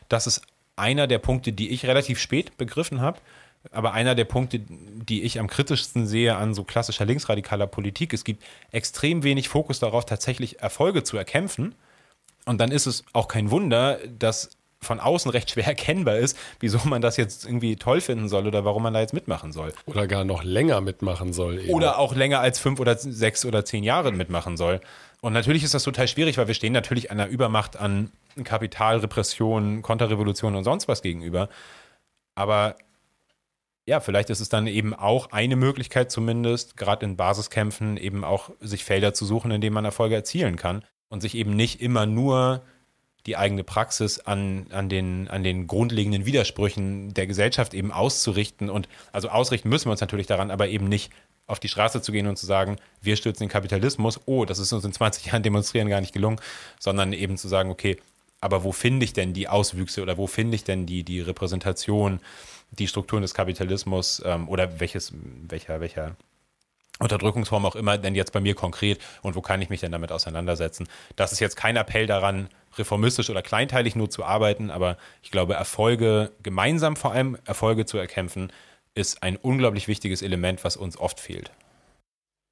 [0.10, 0.44] das ist
[0.76, 3.20] einer der Punkte, die ich relativ spät begriffen habe,
[3.72, 8.14] aber einer der Punkte, die ich am kritischsten sehe an so klassischer linksradikaler Politik.
[8.14, 11.76] Es gibt extrem wenig Fokus darauf, tatsächlich Erfolge zu erkämpfen.
[12.46, 14.52] Und dann ist es auch kein Wunder, dass
[14.82, 18.64] von außen recht schwer erkennbar ist, wieso man das jetzt irgendwie toll finden soll oder
[18.64, 19.74] warum man da jetzt mitmachen soll.
[19.86, 21.60] Oder gar noch länger mitmachen soll.
[21.60, 21.74] Eben.
[21.74, 24.80] Oder auch länger als fünf oder sechs oder zehn Jahre mitmachen soll.
[25.22, 28.12] Und natürlich ist das total schwierig, weil wir stehen natürlich einer Übermacht an
[28.44, 31.50] Kapital, Repression, Konterrevolution und sonst was gegenüber.
[32.36, 32.76] Aber
[33.86, 38.50] ja, vielleicht ist es dann eben auch eine Möglichkeit zumindest, gerade in Basiskämpfen eben auch
[38.60, 42.06] sich Felder zu suchen, in denen man Erfolge erzielen kann und sich eben nicht immer
[42.06, 42.64] nur
[43.28, 48.70] die eigene Praxis an, an, den, an den grundlegenden Widersprüchen der Gesellschaft eben auszurichten.
[48.70, 51.12] Und also ausrichten müssen wir uns natürlich daran, aber eben nicht
[51.48, 54.74] auf die Straße zu gehen und zu sagen, wir stürzen den Kapitalismus, oh, das ist
[54.74, 56.40] uns in 20 Jahren demonstrieren gar nicht gelungen,
[56.80, 57.98] sondern eben zu sagen, okay,
[58.42, 62.20] aber wo finde ich denn die Auswüchse oder wo finde ich denn die, die Repräsentation,
[62.80, 65.14] die Strukturen des Kapitalismus ähm, oder welches,
[65.48, 66.16] welcher, welcher
[67.00, 70.12] Unterdrückungsform auch immer denn jetzt bei mir konkret und wo kann ich mich denn damit
[70.12, 70.88] auseinandersetzen?
[71.16, 75.56] Das ist jetzt kein Appell daran, reformistisch oder kleinteilig nur zu arbeiten, aber ich glaube,
[75.56, 78.52] Erfolge, gemeinsam vor allem Erfolge zu erkämpfen,
[78.94, 81.52] ist ein unglaublich wichtiges Element, was uns oft fehlt.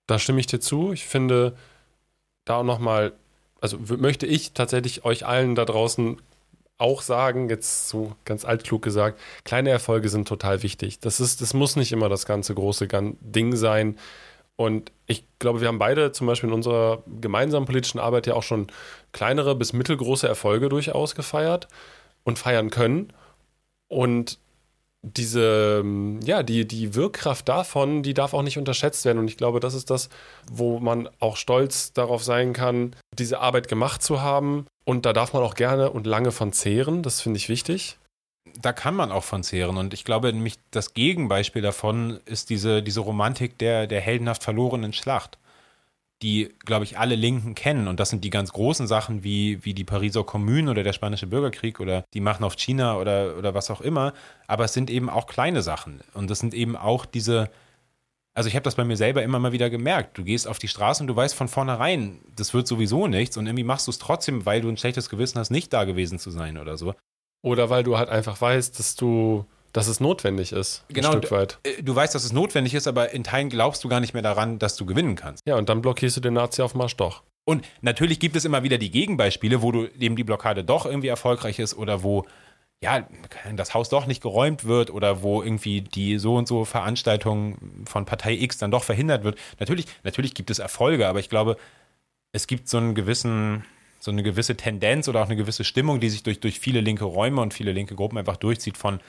[0.07, 0.91] Da stimme ich dir zu.
[0.91, 1.55] Ich finde,
[2.43, 3.13] da auch nochmal,
[3.61, 6.21] also möchte ich tatsächlich euch allen da draußen
[6.84, 10.99] auch sagen, jetzt so ganz altklug gesagt, kleine Erfolge sind total wichtig.
[10.99, 12.88] Das ist, das muss nicht immer das ganze große
[13.21, 13.97] Ding sein.
[14.57, 18.43] Und ich glaube, wir haben beide zum Beispiel in unserer gemeinsamen politischen Arbeit ja auch
[18.43, 18.67] schon
[19.13, 21.69] kleinere bis mittelgroße Erfolge durchaus gefeiert
[22.23, 23.13] und feiern können.
[23.88, 24.38] Und
[25.01, 25.84] diese,
[26.23, 29.19] ja, die, die Wirkkraft davon, die darf auch nicht unterschätzt werden.
[29.19, 30.09] Und ich glaube, das ist das,
[30.51, 34.66] wo man auch stolz darauf sein kann, diese Arbeit gemacht zu haben.
[34.86, 37.03] Und da darf man auch gerne und lange von zehren.
[37.03, 37.97] Das finde ich wichtig.
[38.61, 39.78] Da kann man auch von zehren.
[39.78, 44.93] Und ich glaube, nämlich das Gegenbeispiel davon ist diese, diese Romantik der, der heldenhaft verlorenen
[44.93, 45.38] Schlacht,
[46.22, 47.88] die, glaube ich, alle Linken kennen.
[47.88, 51.28] Und das sind die ganz großen Sachen wie, wie die Pariser Kommune oder der Spanische
[51.28, 54.14] Bürgerkrieg oder die Machen auf China oder, oder was auch immer.
[54.47, 56.01] Aber es sind eben auch kleine Sachen.
[56.14, 57.49] Und das sind eben auch diese.
[58.36, 60.17] Also ich habe das bei mir selber immer mal wieder gemerkt.
[60.17, 63.45] Du gehst auf die Straße und du weißt von vornherein, das wird sowieso nichts und
[63.45, 66.31] irgendwie machst du es trotzdem, weil du ein schlechtes Gewissen hast, nicht da gewesen zu
[66.31, 66.95] sein oder so.
[67.43, 70.84] Oder weil du halt einfach weißt, dass du, dass es notwendig ist.
[70.88, 71.59] Genau, Ein Stück weit.
[71.63, 74.23] Äh, Du weißt, dass es notwendig ist, aber in Teilen glaubst du gar nicht mehr
[74.23, 75.43] daran, dass du gewinnen kannst.
[75.45, 77.21] Ja, und dann blockierst du den Nazi-Aufmarsch doch.
[77.45, 81.09] Und natürlich gibt es immer wieder die Gegenbeispiele, wo du eben die Blockade doch irgendwie
[81.09, 82.25] erfolgreich ist oder wo
[82.84, 83.07] ja,
[83.55, 88.03] das Haus doch nicht geräumt wird oder wo irgendwie die so und so Veranstaltung von
[88.03, 89.39] Partei X dann doch verhindert wird.
[89.57, 91.55] Natürlich, natürlich gibt es Erfolge, aber ich glaube,
[92.34, 93.63] es gibt so einen gewissen,
[93.99, 97.05] so eine gewisse Tendenz oder auch eine gewisse Stimmung, die sich durch, durch viele linke
[97.05, 98.99] Räume und viele linke Gruppen einfach durchzieht von,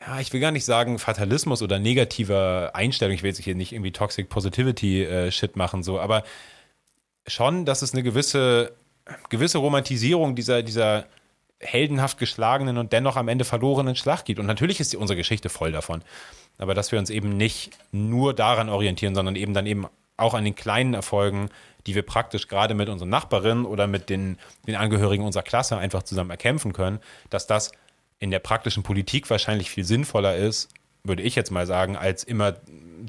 [0.00, 3.16] ja, ich will gar nicht sagen Fatalismus oder negativer Einstellung.
[3.16, 6.22] Ich will jetzt hier nicht irgendwie Toxic Positivity äh, Shit machen, so, aber
[7.26, 8.76] schon, dass es eine gewisse,
[9.28, 11.06] gewisse Romantisierung dieser, dieser
[11.64, 14.38] heldenhaft geschlagenen und dennoch am Ende verlorenen Schlacht gibt.
[14.40, 16.02] Und natürlich ist die, unsere Geschichte voll davon.
[16.58, 19.86] Aber dass wir uns eben nicht nur daran orientieren, sondern eben dann eben
[20.16, 21.48] auch an den kleinen Erfolgen,
[21.86, 26.02] die wir praktisch gerade mit unseren Nachbarinnen oder mit den, den Angehörigen unserer Klasse einfach
[26.02, 27.00] zusammen erkämpfen können,
[27.30, 27.72] dass das
[28.18, 30.68] in der praktischen Politik wahrscheinlich viel sinnvoller ist,
[31.02, 32.54] würde ich jetzt mal sagen, als immer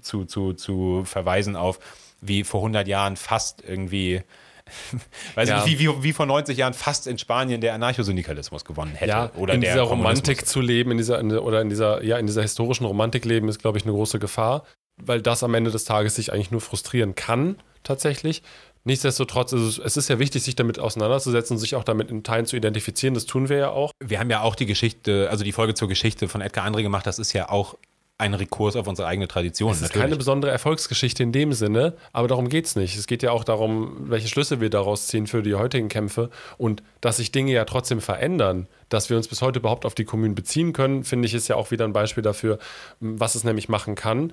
[0.02, 1.80] zu, zu, zu verweisen auf,
[2.22, 4.24] wie vor 100 Jahren fast irgendwie,
[5.36, 5.60] weiß Ja.
[5.60, 9.10] ich nicht, wie, wie, wie vor 90 Jahren fast in Spanien der Anarchosyndikalismus gewonnen hätte.
[9.12, 9.82] Ja, oder in dieser.
[9.82, 13.26] Romantik zu leben, in dieser, in der- oder in dieser, ja, in dieser historischen Romantik
[13.26, 14.64] leben, ist, glaube ich, eine große Gefahr,
[14.98, 18.42] weil das am Ende des Tages sich eigentlich nur frustrieren kann, tatsächlich.
[18.88, 22.22] Nichtsdestotrotz ist es, es ist ja wichtig, sich damit auseinanderzusetzen und sich auch damit in
[22.24, 23.16] Teilen zu identifizieren.
[23.16, 23.92] Das tun wir ja auch.
[24.04, 27.08] Wir haben ja auch die Geschichte, also die Folge zur Geschichte von Edgar André gemacht,
[27.08, 27.76] das ist ja auch
[28.18, 29.72] ein Rekurs auf unsere eigene Tradition.
[29.72, 30.02] Es ist natürlich.
[30.04, 32.98] keine besondere Erfolgsgeschichte in dem Sinne, aber darum geht es nicht.
[32.98, 36.82] Es geht ja auch darum, welche Schlüsse wir daraus ziehen für die heutigen Kämpfe und
[37.02, 38.68] dass sich Dinge ja trotzdem verändern.
[38.88, 41.58] Dass wir uns bis heute überhaupt auf die Kommunen beziehen können, finde ich, ist ja
[41.58, 42.60] auch wieder ein Beispiel dafür,
[43.00, 44.32] was es nämlich machen kann.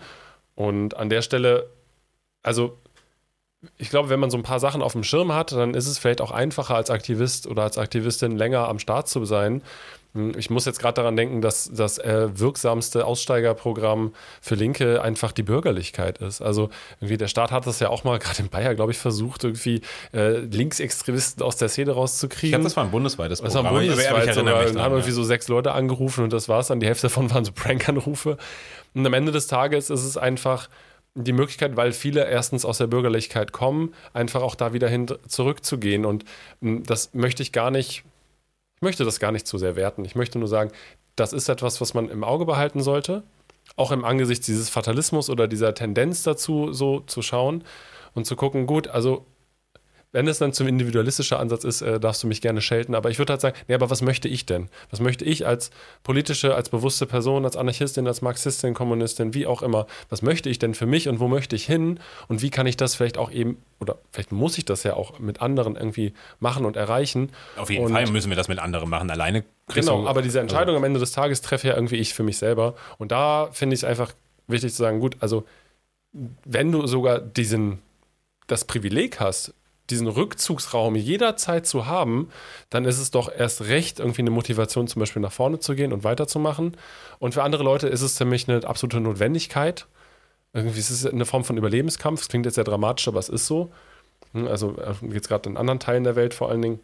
[0.55, 1.68] Und an der Stelle,
[2.43, 2.78] also
[3.78, 5.99] ich glaube, wenn man so ein paar Sachen auf dem Schirm hat, dann ist es
[5.99, 9.62] vielleicht auch einfacher als Aktivist oder als Aktivistin länger am Start zu sein.
[10.36, 15.42] Ich muss jetzt gerade daran denken, dass das äh, wirksamste Aussteigerprogramm für Linke einfach die
[15.42, 16.42] Bürgerlichkeit ist.
[16.42, 16.68] Also
[17.00, 19.80] irgendwie der Staat hat das ja auch mal gerade in Bayern, glaube ich, versucht, irgendwie
[20.12, 22.48] äh, Linksextremisten aus der Szene rauszukriegen.
[22.48, 23.64] Ich glaube, das war ein bundesweites Programm.
[23.64, 24.66] Das war ein bundesweit sogar.
[24.68, 26.80] Und haben irgendwie so sechs Leute angerufen und das war's dann.
[26.80, 28.36] Die Hälfte davon waren so Prank-Anrufe.
[28.94, 30.68] Und am Ende des Tages ist es einfach
[31.14, 36.04] die Möglichkeit, weil viele erstens aus der Bürgerlichkeit kommen, einfach auch da wieder hin zurückzugehen.
[36.04, 36.24] Und
[36.60, 38.04] hm, das möchte ich gar nicht, ich
[38.83, 40.05] möchte das gar nicht zu sehr werten.
[40.05, 40.70] Ich möchte nur sagen,
[41.16, 43.22] das ist etwas, was man im Auge behalten sollte,
[43.76, 47.64] auch im Angesicht dieses Fatalismus oder dieser Tendenz dazu, so zu schauen
[48.14, 49.26] und zu gucken, gut, also
[50.12, 52.94] wenn es dann zum individualistischen Ansatz ist, äh, darfst du mich gerne schelten.
[52.94, 54.68] Aber ich würde halt sagen, nee, aber was möchte ich denn?
[54.90, 55.70] Was möchte ich als
[56.02, 60.58] politische, als bewusste Person, als Anarchistin, als Marxistin, Kommunistin, wie auch immer, was möchte ich
[60.58, 61.98] denn für mich und wo möchte ich hin?
[62.28, 65.18] Und wie kann ich das vielleicht auch eben, oder vielleicht muss ich das ja auch
[65.18, 67.30] mit anderen irgendwie machen und erreichen?
[67.56, 69.10] Auf jeden und, Fall müssen wir das mit anderen machen.
[69.10, 69.44] Alleine.
[69.74, 72.36] Genau, aber diese Entscheidung also, am Ende des Tages treffe ja irgendwie ich für mich
[72.36, 72.74] selber.
[72.98, 74.12] Und da finde ich es einfach
[74.46, 75.44] wichtig zu sagen, gut, also
[76.12, 77.78] wenn du sogar diesen,
[78.46, 79.54] das Privileg hast,
[79.93, 82.30] diesen Rückzugsraum jederzeit zu haben,
[82.70, 85.93] dann ist es doch erst recht irgendwie eine Motivation, zum Beispiel nach vorne zu gehen
[85.93, 86.76] und weiterzumachen.
[87.18, 89.86] Und für andere Leute ist es nämlich eine absolute Notwendigkeit.
[90.53, 92.20] Irgendwie ist es eine Form von Überlebenskampf.
[92.20, 93.70] Das klingt jetzt sehr dramatisch, aber es ist so.
[94.32, 96.80] Hm, also äh, geht es gerade in anderen Teilen der Welt vor allen Dingen.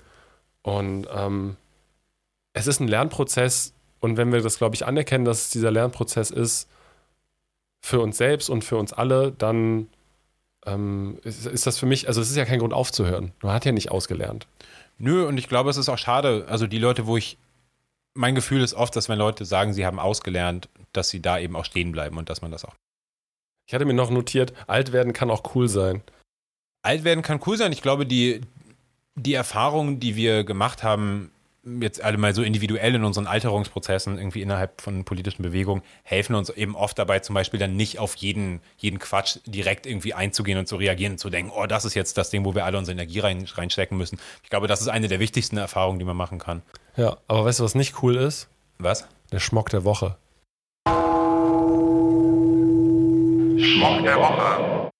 [0.63, 1.57] Und ähm,
[2.53, 3.73] es ist ein Lernprozess.
[4.01, 6.69] Und wenn wir das, glaube ich, anerkennen, dass es dieser Lernprozess ist,
[7.81, 9.89] für uns selbst und für uns alle, dann
[10.67, 13.33] ähm, ist, ist, das für mich, also es ist ja kein Grund aufzuhören.
[13.43, 14.47] Man hat ja nicht ausgelernt.
[14.99, 16.47] Nö, und ich glaube, es ist auch schade.
[16.49, 17.39] Also die Leute, wo ich,
[18.15, 21.55] mein Gefühl ist oft, dass wenn Leute sagen, sie haben ausgelernt, dass sie da eben
[21.57, 22.75] auch stehen bleiben und dass man das auch.
[23.67, 26.03] Ich hatte mir noch notiert, alt werden kann auch cool sein.
[26.83, 27.73] Alt werden kann cool sein.
[27.73, 28.41] Ich glaube, die,
[29.15, 31.31] die Erfahrungen, die wir gemacht haben,
[31.81, 36.51] jetzt alle mal so individuell in unseren Alterungsprozessen irgendwie innerhalb von politischen Bewegungen helfen uns
[36.51, 40.67] eben oft dabei, zum Beispiel dann nicht auf jeden, jeden Quatsch direkt irgendwie einzugehen und
[40.67, 42.95] zu reagieren und zu denken, oh, das ist jetzt das Ding, wo wir alle unsere
[42.95, 44.19] Energie rein, reinstecken müssen.
[44.43, 46.63] Ich glaube, das ist eine der wichtigsten Erfahrungen, die man machen kann.
[46.97, 48.49] Ja, aber weißt du, was nicht cool ist?
[48.79, 49.07] Was?
[49.33, 50.17] Der Schmock der Woche.
[53.61, 54.91] Schmock der Woche.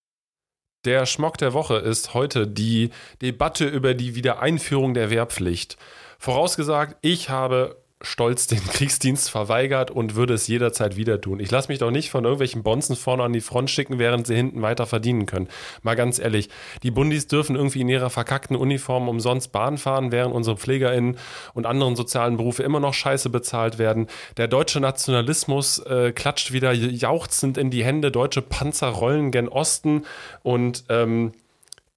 [0.85, 2.91] Der Schmock der Woche ist heute die
[3.21, 5.77] Debatte über die Wiedereinführung der Wehrpflicht.
[6.19, 11.41] Vorausgesagt, ich habe stolz den Kriegsdienst verweigert und würde es jederzeit wieder tun.
[11.41, 14.37] Ich lasse mich doch nicht von irgendwelchen Bonzen vorne an die Front schicken, während sie
[14.37, 15.49] hinten weiter verdienen können.
[15.83, 16.49] Mal ganz ehrlich,
[16.83, 21.19] die Bundis dürfen irgendwie in ihrer verkackten Uniform umsonst Bahn fahren, während unsere PflegerInnen
[21.55, 24.07] und anderen sozialen Berufe immer noch scheiße bezahlt werden.
[24.37, 30.05] Der deutsche Nationalismus äh, klatscht wieder jauchzend in die Hände, deutsche Panzer rollen gen Osten
[30.43, 31.33] und ähm,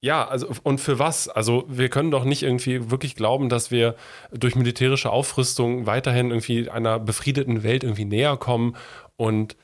[0.02, 1.30] ja, also und für was?
[1.30, 3.95] Also wir können doch nicht irgendwie wirklich glauben, dass wir
[4.32, 8.76] durch militärische Aufrüstung weiterhin irgendwie einer befriedeten Welt irgendwie näher kommen
[9.16, 9.56] und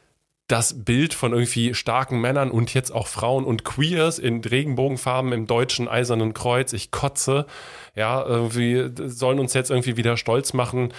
[0.48, 5.46] das Bild von irgendwie starken Männern und jetzt auch Frauen und Queers in Regenbogenfarben im
[5.46, 7.48] deutschen Eisernen Kreuz, ich kotze,
[7.96, 10.94] ja, irgendwie sollen uns jetzt irgendwie wieder stolz machen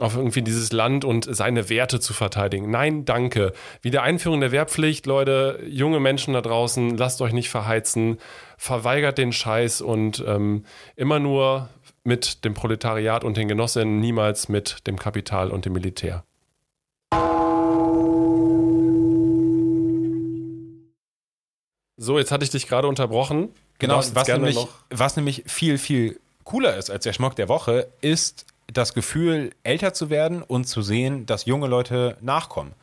[0.00, 2.70] auf irgendwie dieses Land und seine Werte zu verteidigen.
[2.70, 3.52] Nein, danke.
[3.82, 8.18] Wiedereinführung der Wehrpflicht, Leute, junge Menschen da draußen, lasst euch nicht verheizen
[8.62, 11.68] verweigert den Scheiß und ähm, immer nur
[12.04, 16.22] mit dem Proletariat und den Genossinnen, niemals mit dem Kapital und dem Militär.
[21.96, 23.48] So, jetzt hatte ich dich gerade unterbrochen.
[23.80, 28.46] Genau, was nämlich, was nämlich viel, viel cooler ist als der Schmuck der Woche, ist
[28.72, 32.74] das Gefühl, älter zu werden und zu sehen, dass junge Leute nachkommen.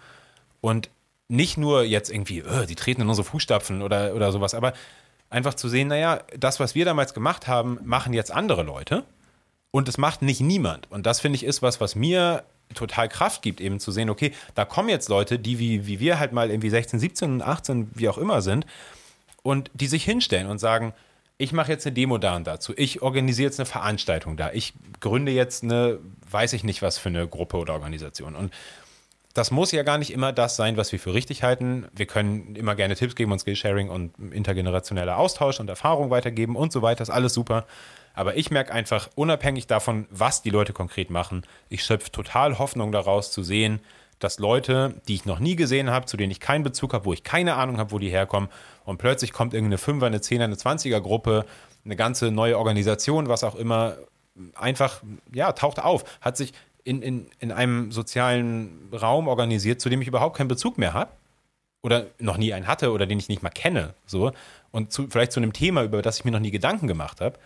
[0.59, 0.89] Und
[1.29, 4.73] nicht nur jetzt irgendwie, oh, die treten in unsere Fußstapfen oder, oder sowas, aber
[5.29, 9.03] einfach zu sehen, naja, das, was wir damals gemacht haben, machen jetzt andere Leute
[9.71, 10.91] und es macht nicht niemand.
[10.91, 14.31] Und das finde ich ist was, was mir total Kraft gibt, eben zu sehen, okay,
[14.55, 18.09] da kommen jetzt Leute, die wie, wie wir halt mal irgendwie 16, 17, 18, wie
[18.09, 18.65] auch immer sind
[19.41, 20.93] und die sich hinstellen und sagen,
[21.37, 24.73] ich mache jetzt eine Demo da und dazu, ich organisiere jetzt eine Veranstaltung da, ich
[24.99, 25.99] gründe jetzt eine,
[26.29, 28.35] weiß ich nicht was für eine Gruppe oder Organisation.
[28.35, 28.53] Und
[29.33, 31.87] das muss ja gar nicht immer das sein, was wir für richtig halten.
[31.95, 36.71] Wir können immer gerne Tipps geben und Skillsharing und intergenerationeller Austausch und Erfahrung weitergeben und
[36.71, 36.99] so weiter.
[36.99, 37.65] Das ist alles super.
[38.15, 42.91] Aber ich merke einfach, unabhängig davon, was die Leute konkret machen, ich schöpfe total Hoffnung
[42.91, 43.79] daraus zu sehen,
[44.17, 47.13] dass Leute, die ich noch nie gesehen habe, zu denen ich keinen Bezug habe, wo
[47.13, 48.49] ich keine Ahnung habe, wo die herkommen,
[48.83, 51.45] und plötzlich kommt irgendeine Fünfer, eine Zehner, eine Zwanziger Gruppe,
[51.85, 53.95] eine ganze neue Organisation, was auch immer,
[54.55, 55.01] einfach,
[55.31, 56.53] ja, taucht auf, hat sich
[56.89, 61.11] in, in, in einem sozialen Raum organisiert, zu dem ich überhaupt keinen Bezug mehr habe
[61.83, 64.31] oder noch nie einen hatte oder den ich nicht mal kenne, so
[64.71, 67.37] und zu, vielleicht zu einem Thema, über das ich mir noch nie Gedanken gemacht habe.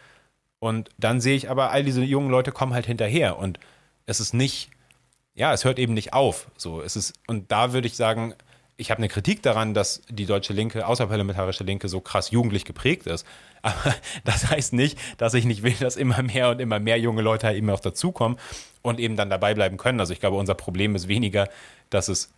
[0.60, 3.60] Und dann sehe ich aber, all diese jungen Leute kommen halt hinterher und
[4.06, 4.70] es ist nicht,
[5.34, 6.48] ja, es hört eben nicht auf.
[6.56, 8.34] So, es ist, und da würde ich sagen,
[8.78, 13.08] ich habe eine Kritik daran, dass die deutsche Linke, außerparlamentarische Linke, so krass jugendlich geprägt
[13.08, 13.26] ist.
[13.62, 17.22] Aber das heißt nicht, dass ich nicht will, dass immer mehr und immer mehr junge
[17.22, 18.38] Leute halt eben auch dazukommen
[18.84, 20.00] und eben dann dabei bleiben können.
[20.00, 21.50] Also ich glaube, unser Problem ist weniger,
[21.90, 22.32] dass es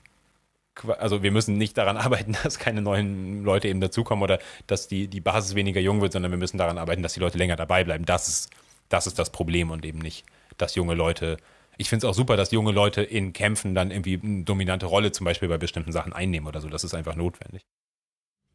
[0.98, 5.08] also wir müssen nicht daran arbeiten, dass keine neuen Leute eben dazukommen oder dass die,
[5.08, 7.84] die Basis weniger jung wird, sondern wir müssen daran arbeiten, dass die Leute länger dabei
[7.84, 8.06] bleiben.
[8.06, 8.50] Das ist,
[8.90, 10.26] das ist das Problem und eben nicht,
[10.58, 11.38] dass junge Leute.
[11.78, 15.12] Ich finde es auch super, dass junge Leute in Kämpfen dann irgendwie eine dominante Rolle
[15.12, 16.70] zum Beispiel bei bestimmten Sachen einnehmen oder so.
[16.70, 17.62] Das ist einfach notwendig.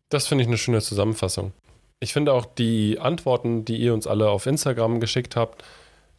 [0.09, 1.53] Das finde ich eine schöne Zusammenfassung.
[2.01, 5.63] Ich finde auch die Antworten, die ihr uns alle auf Instagram geschickt habt,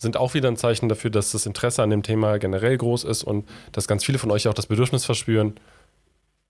[0.02, 3.24] sind auch wieder ein Zeichen dafür, dass das Interesse an dem Thema generell groß ist
[3.24, 5.54] und dass ganz viele von euch auch das Bedürfnis verspüren,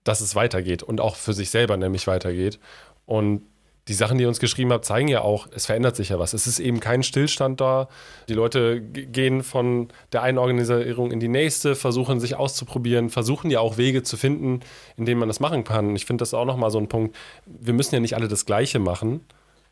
[0.04, 2.58] dass es weitergeht und auch für sich selber nämlich weitergeht.
[3.04, 3.42] Und
[3.88, 6.32] die Sachen, die ihr uns geschrieben habt, zeigen ja auch, es verändert sich ja was.
[6.32, 7.88] Es ist eben kein Stillstand da.
[8.28, 13.60] Die Leute gehen von der einen Organisierung in die nächste, versuchen sich auszuprobieren, versuchen ja
[13.60, 14.60] auch Wege zu finden,
[14.96, 15.94] in denen man das machen kann.
[15.94, 17.14] Ich finde das auch nochmal so ein Punkt.
[17.44, 19.20] Wir müssen ja nicht alle das Gleiche machen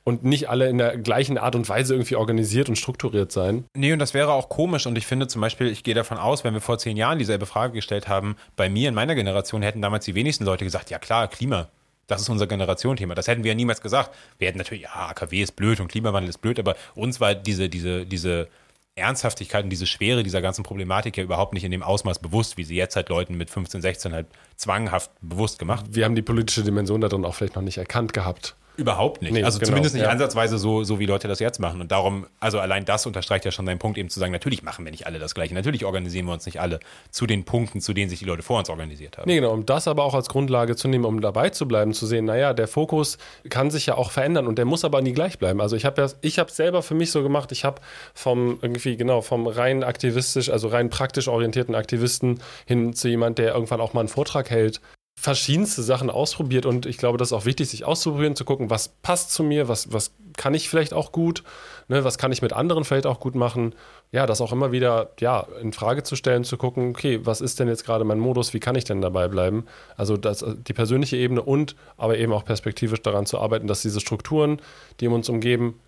[0.04, 3.64] und nicht alle in der gleichen Art und Weise irgendwie organisiert und strukturiert sein.
[3.74, 4.86] Nee, und das wäre auch komisch.
[4.86, 7.46] Und ich finde zum Beispiel, ich gehe davon aus, wenn wir vor zehn Jahren dieselbe
[7.46, 10.98] Frage gestellt haben, bei mir in meiner Generation hätten damals die wenigsten Leute gesagt, ja
[10.98, 11.68] klar, Klima.
[12.06, 13.14] Das ist unser Generationenthema.
[13.14, 14.10] Das hätten wir ja niemals gesagt.
[14.38, 17.68] Wir hätten natürlich, ja, AKW ist blöd und Klimawandel ist blöd, aber uns war diese,
[17.68, 18.48] diese, diese
[18.96, 22.64] Ernsthaftigkeit und diese Schwere dieser ganzen Problematik ja überhaupt nicht in dem Ausmaß bewusst, wie
[22.64, 24.26] sie jetzt halt Leuten mit 15, 16 halt
[24.56, 25.86] zwanghaft bewusst gemacht.
[25.90, 28.56] Wir haben die politische Dimension darin auch vielleicht noch nicht erkannt gehabt.
[28.80, 29.32] Überhaupt nicht.
[29.32, 30.10] Nee, also genau, zumindest nicht ja.
[30.10, 31.82] ansatzweise so, so, wie Leute das jetzt machen.
[31.82, 34.86] Und darum, also allein das unterstreicht ja schon seinen Punkt, eben zu sagen, natürlich machen
[34.86, 35.52] wir nicht alle das Gleiche.
[35.52, 38.58] Natürlich organisieren wir uns nicht alle zu den Punkten, zu denen sich die Leute vor
[38.58, 39.28] uns organisiert haben.
[39.28, 39.52] Nee, genau.
[39.52, 42.54] Um das aber auch als Grundlage zu nehmen, um dabei zu bleiben, zu sehen, naja,
[42.54, 43.18] der Fokus
[43.50, 45.60] kann sich ja auch verändern und der muss aber nie gleich bleiben.
[45.60, 47.82] Also ich habe ja, ich habe selber für mich so gemacht, ich habe
[48.14, 53.52] vom irgendwie, genau, vom rein aktivistisch, also rein praktisch orientierten Aktivisten hin zu jemand, der
[53.52, 54.80] irgendwann auch mal einen Vortrag hält,
[55.20, 58.88] verschiedenste Sachen ausprobiert und ich glaube, das ist auch wichtig, sich auszuprobieren, zu gucken, was
[58.88, 61.44] passt zu mir, was, was kann ich vielleicht auch gut,
[61.88, 63.74] ne, was kann ich mit anderen vielleicht auch gut machen.
[64.12, 67.60] Ja, das auch immer wieder ja, in Frage zu stellen, zu gucken, okay, was ist
[67.60, 69.66] denn jetzt gerade mein Modus, wie kann ich denn dabei bleiben?
[69.94, 74.00] Also das, die persönliche Ebene und aber eben auch perspektivisch daran zu arbeiten, dass diese
[74.00, 74.62] Strukturen,
[75.00, 75.78] die uns umgeben,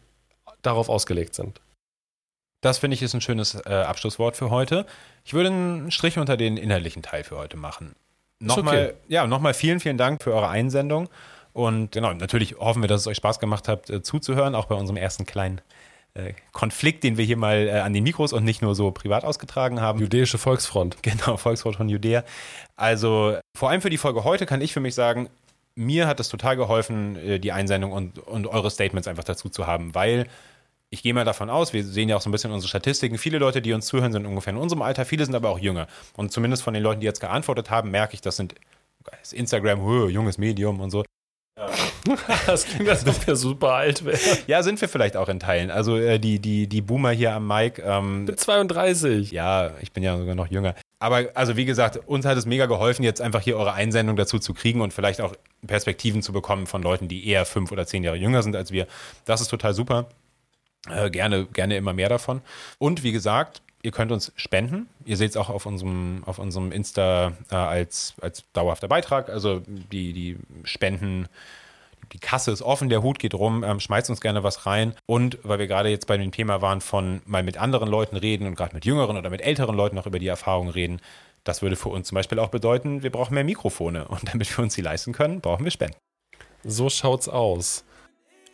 [0.60, 1.58] darauf ausgelegt sind.
[2.60, 4.84] Das finde ich ist ein schönes äh, Abschlusswort für heute.
[5.24, 7.96] Ich würde einen Strich unter den inhaltlichen Teil für heute machen.
[8.42, 8.94] Nochmal, okay.
[9.08, 11.08] ja, nochmal vielen, vielen Dank für eure Einsendung.
[11.52, 14.74] Und genau, natürlich hoffen wir, dass es euch Spaß gemacht hat, äh, zuzuhören, auch bei
[14.74, 15.60] unserem ersten kleinen
[16.14, 19.24] äh, Konflikt, den wir hier mal äh, an den Mikros und nicht nur so privat
[19.24, 20.00] ausgetragen haben.
[20.00, 20.96] Jüdische Volksfront.
[21.02, 22.24] Genau, Volksfront von Judäa.
[22.76, 25.28] Also vor allem für die Folge heute kann ich für mich sagen,
[25.74, 29.94] mir hat es total geholfen, die Einsendung und, und eure Statements einfach dazu zu haben,
[29.94, 30.26] weil
[30.92, 33.38] ich gehe mal davon aus, wir sehen ja auch so ein bisschen unsere Statistiken, viele
[33.38, 35.86] Leute, die uns zuhören, sind ungefähr in unserem Alter, viele sind aber auch jünger.
[36.16, 38.54] Und zumindest von den Leuten, die jetzt geantwortet haben, merke ich, das sind
[39.04, 41.02] das Instagram, oh, junges Medium und so.
[42.46, 44.38] das klingt, als ob wir super alt wären.
[44.46, 45.70] Ja, sind wir vielleicht auch in Teilen.
[45.70, 47.80] Also äh, die, die, die Boomer hier am Mike.
[47.82, 49.30] Ähm, Mit 32.
[49.30, 50.74] Ja, ich bin ja sogar noch jünger.
[50.98, 54.38] Aber also wie gesagt, uns hat es mega geholfen, jetzt einfach hier eure Einsendung dazu
[54.38, 55.34] zu kriegen und vielleicht auch
[55.66, 58.86] Perspektiven zu bekommen von Leuten, die eher fünf oder zehn Jahre jünger sind als wir.
[59.24, 60.06] Das ist total super.
[60.88, 62.42] Äh, gerne, gerne immer mehr davon.
[62.78, 64.88] Und wie gesagt, ihr könnt uns spenden.
[65.04, 69.28] Ihr seht es auch auf unserem, auf unserem Insta äh, als, als dauerhafter Beitrag.
[69.28, 71.28] Also die, die Spenden,
[72.12, 74.94] die Kasse ist offen, der Hut geht rum, ähm, schmeißt uns gerne was rein.
[75.06, 78.46] Und weil wir gerade jetzt bei dem Thema waren, von mal mit anderen Leuten reden
[78.46, 81.00] und gerade mit jüngeren oder mit älteren Leuten noch über die Erfahrungen reden,
[81.44, 84.06] das würde für uns zum Beispiel auch bedeuten, wir brauchen mehr Mikrofone.
[84.08, 85.96] Und damit wir uns die leisten können, brauchen wir Spenden.
[86.64, 87.84] So schaut's aus.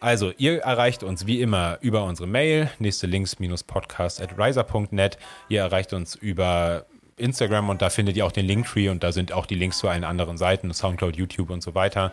[0.01, 5.19] Also, ihr erreicht uns wie immer über unsere Mail, nächste links-podcast at riser.net.
[5.49, 6.87] Ihr erreicht uns über
[7.17, 9.89] Instagram und da findet ihr auch den Linktree und da sind auch die Links zu
[9.89, 12.13] allen anderen Seiten, Soundcloud, YouTube und so weiter.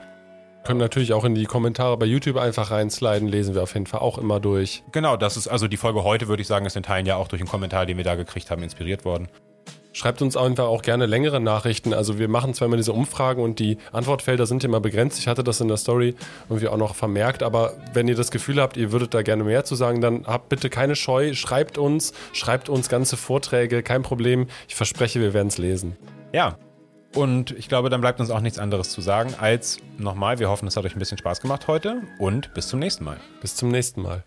[0.63, 3.99] Können natürlich auch in die Kommentare bei YouTube einfach reinsliden, lesen wir auf jeden Fall
[3.99, 4.83] auch immer durch.
[4.91, 7.27] Genau, das ist also die Folge heute, würde ich sagen, ist in Teilen ja auch
[7.27, 9.27] durch einen Kommentar, den wir da gekriegt haben, inspiriert worden.
[9.95, 11.93] Schreibt uns einfach auch gerne längere Nachrichten.
[11.93, 15.17] Also wir machen zwar immer diese Umfragen und die Antwortfelder sind immer begrenzt.
[15.19, 16.15] Ich hatte das in der Story
[16.49, 19.63] irgendwie auch noch vermerkt, aber wenn ihr das Gefühl habt, ihr würdet da gerne mehr
[19.63, 24.47] zu sagen, dann habt bitte keine Scheu, schreibt uns, schreibt uns ganze Vorträge, kein Problem.
[24.67, 25.95] Ich verspreche, wir werden es lesen.
[26.33, 26.57] Ja,
[27.13, 30.67] Und ich glaube, dann bleibt uns auch nichts anderes zu sagen als nochmal, wir hoffen,
[30.67, 33.17] es hat euch ein bisschen Spaß gemacht heute und bis zum nächsten Mal.
[33.39, 34.25] Bis zum nächsten Mal.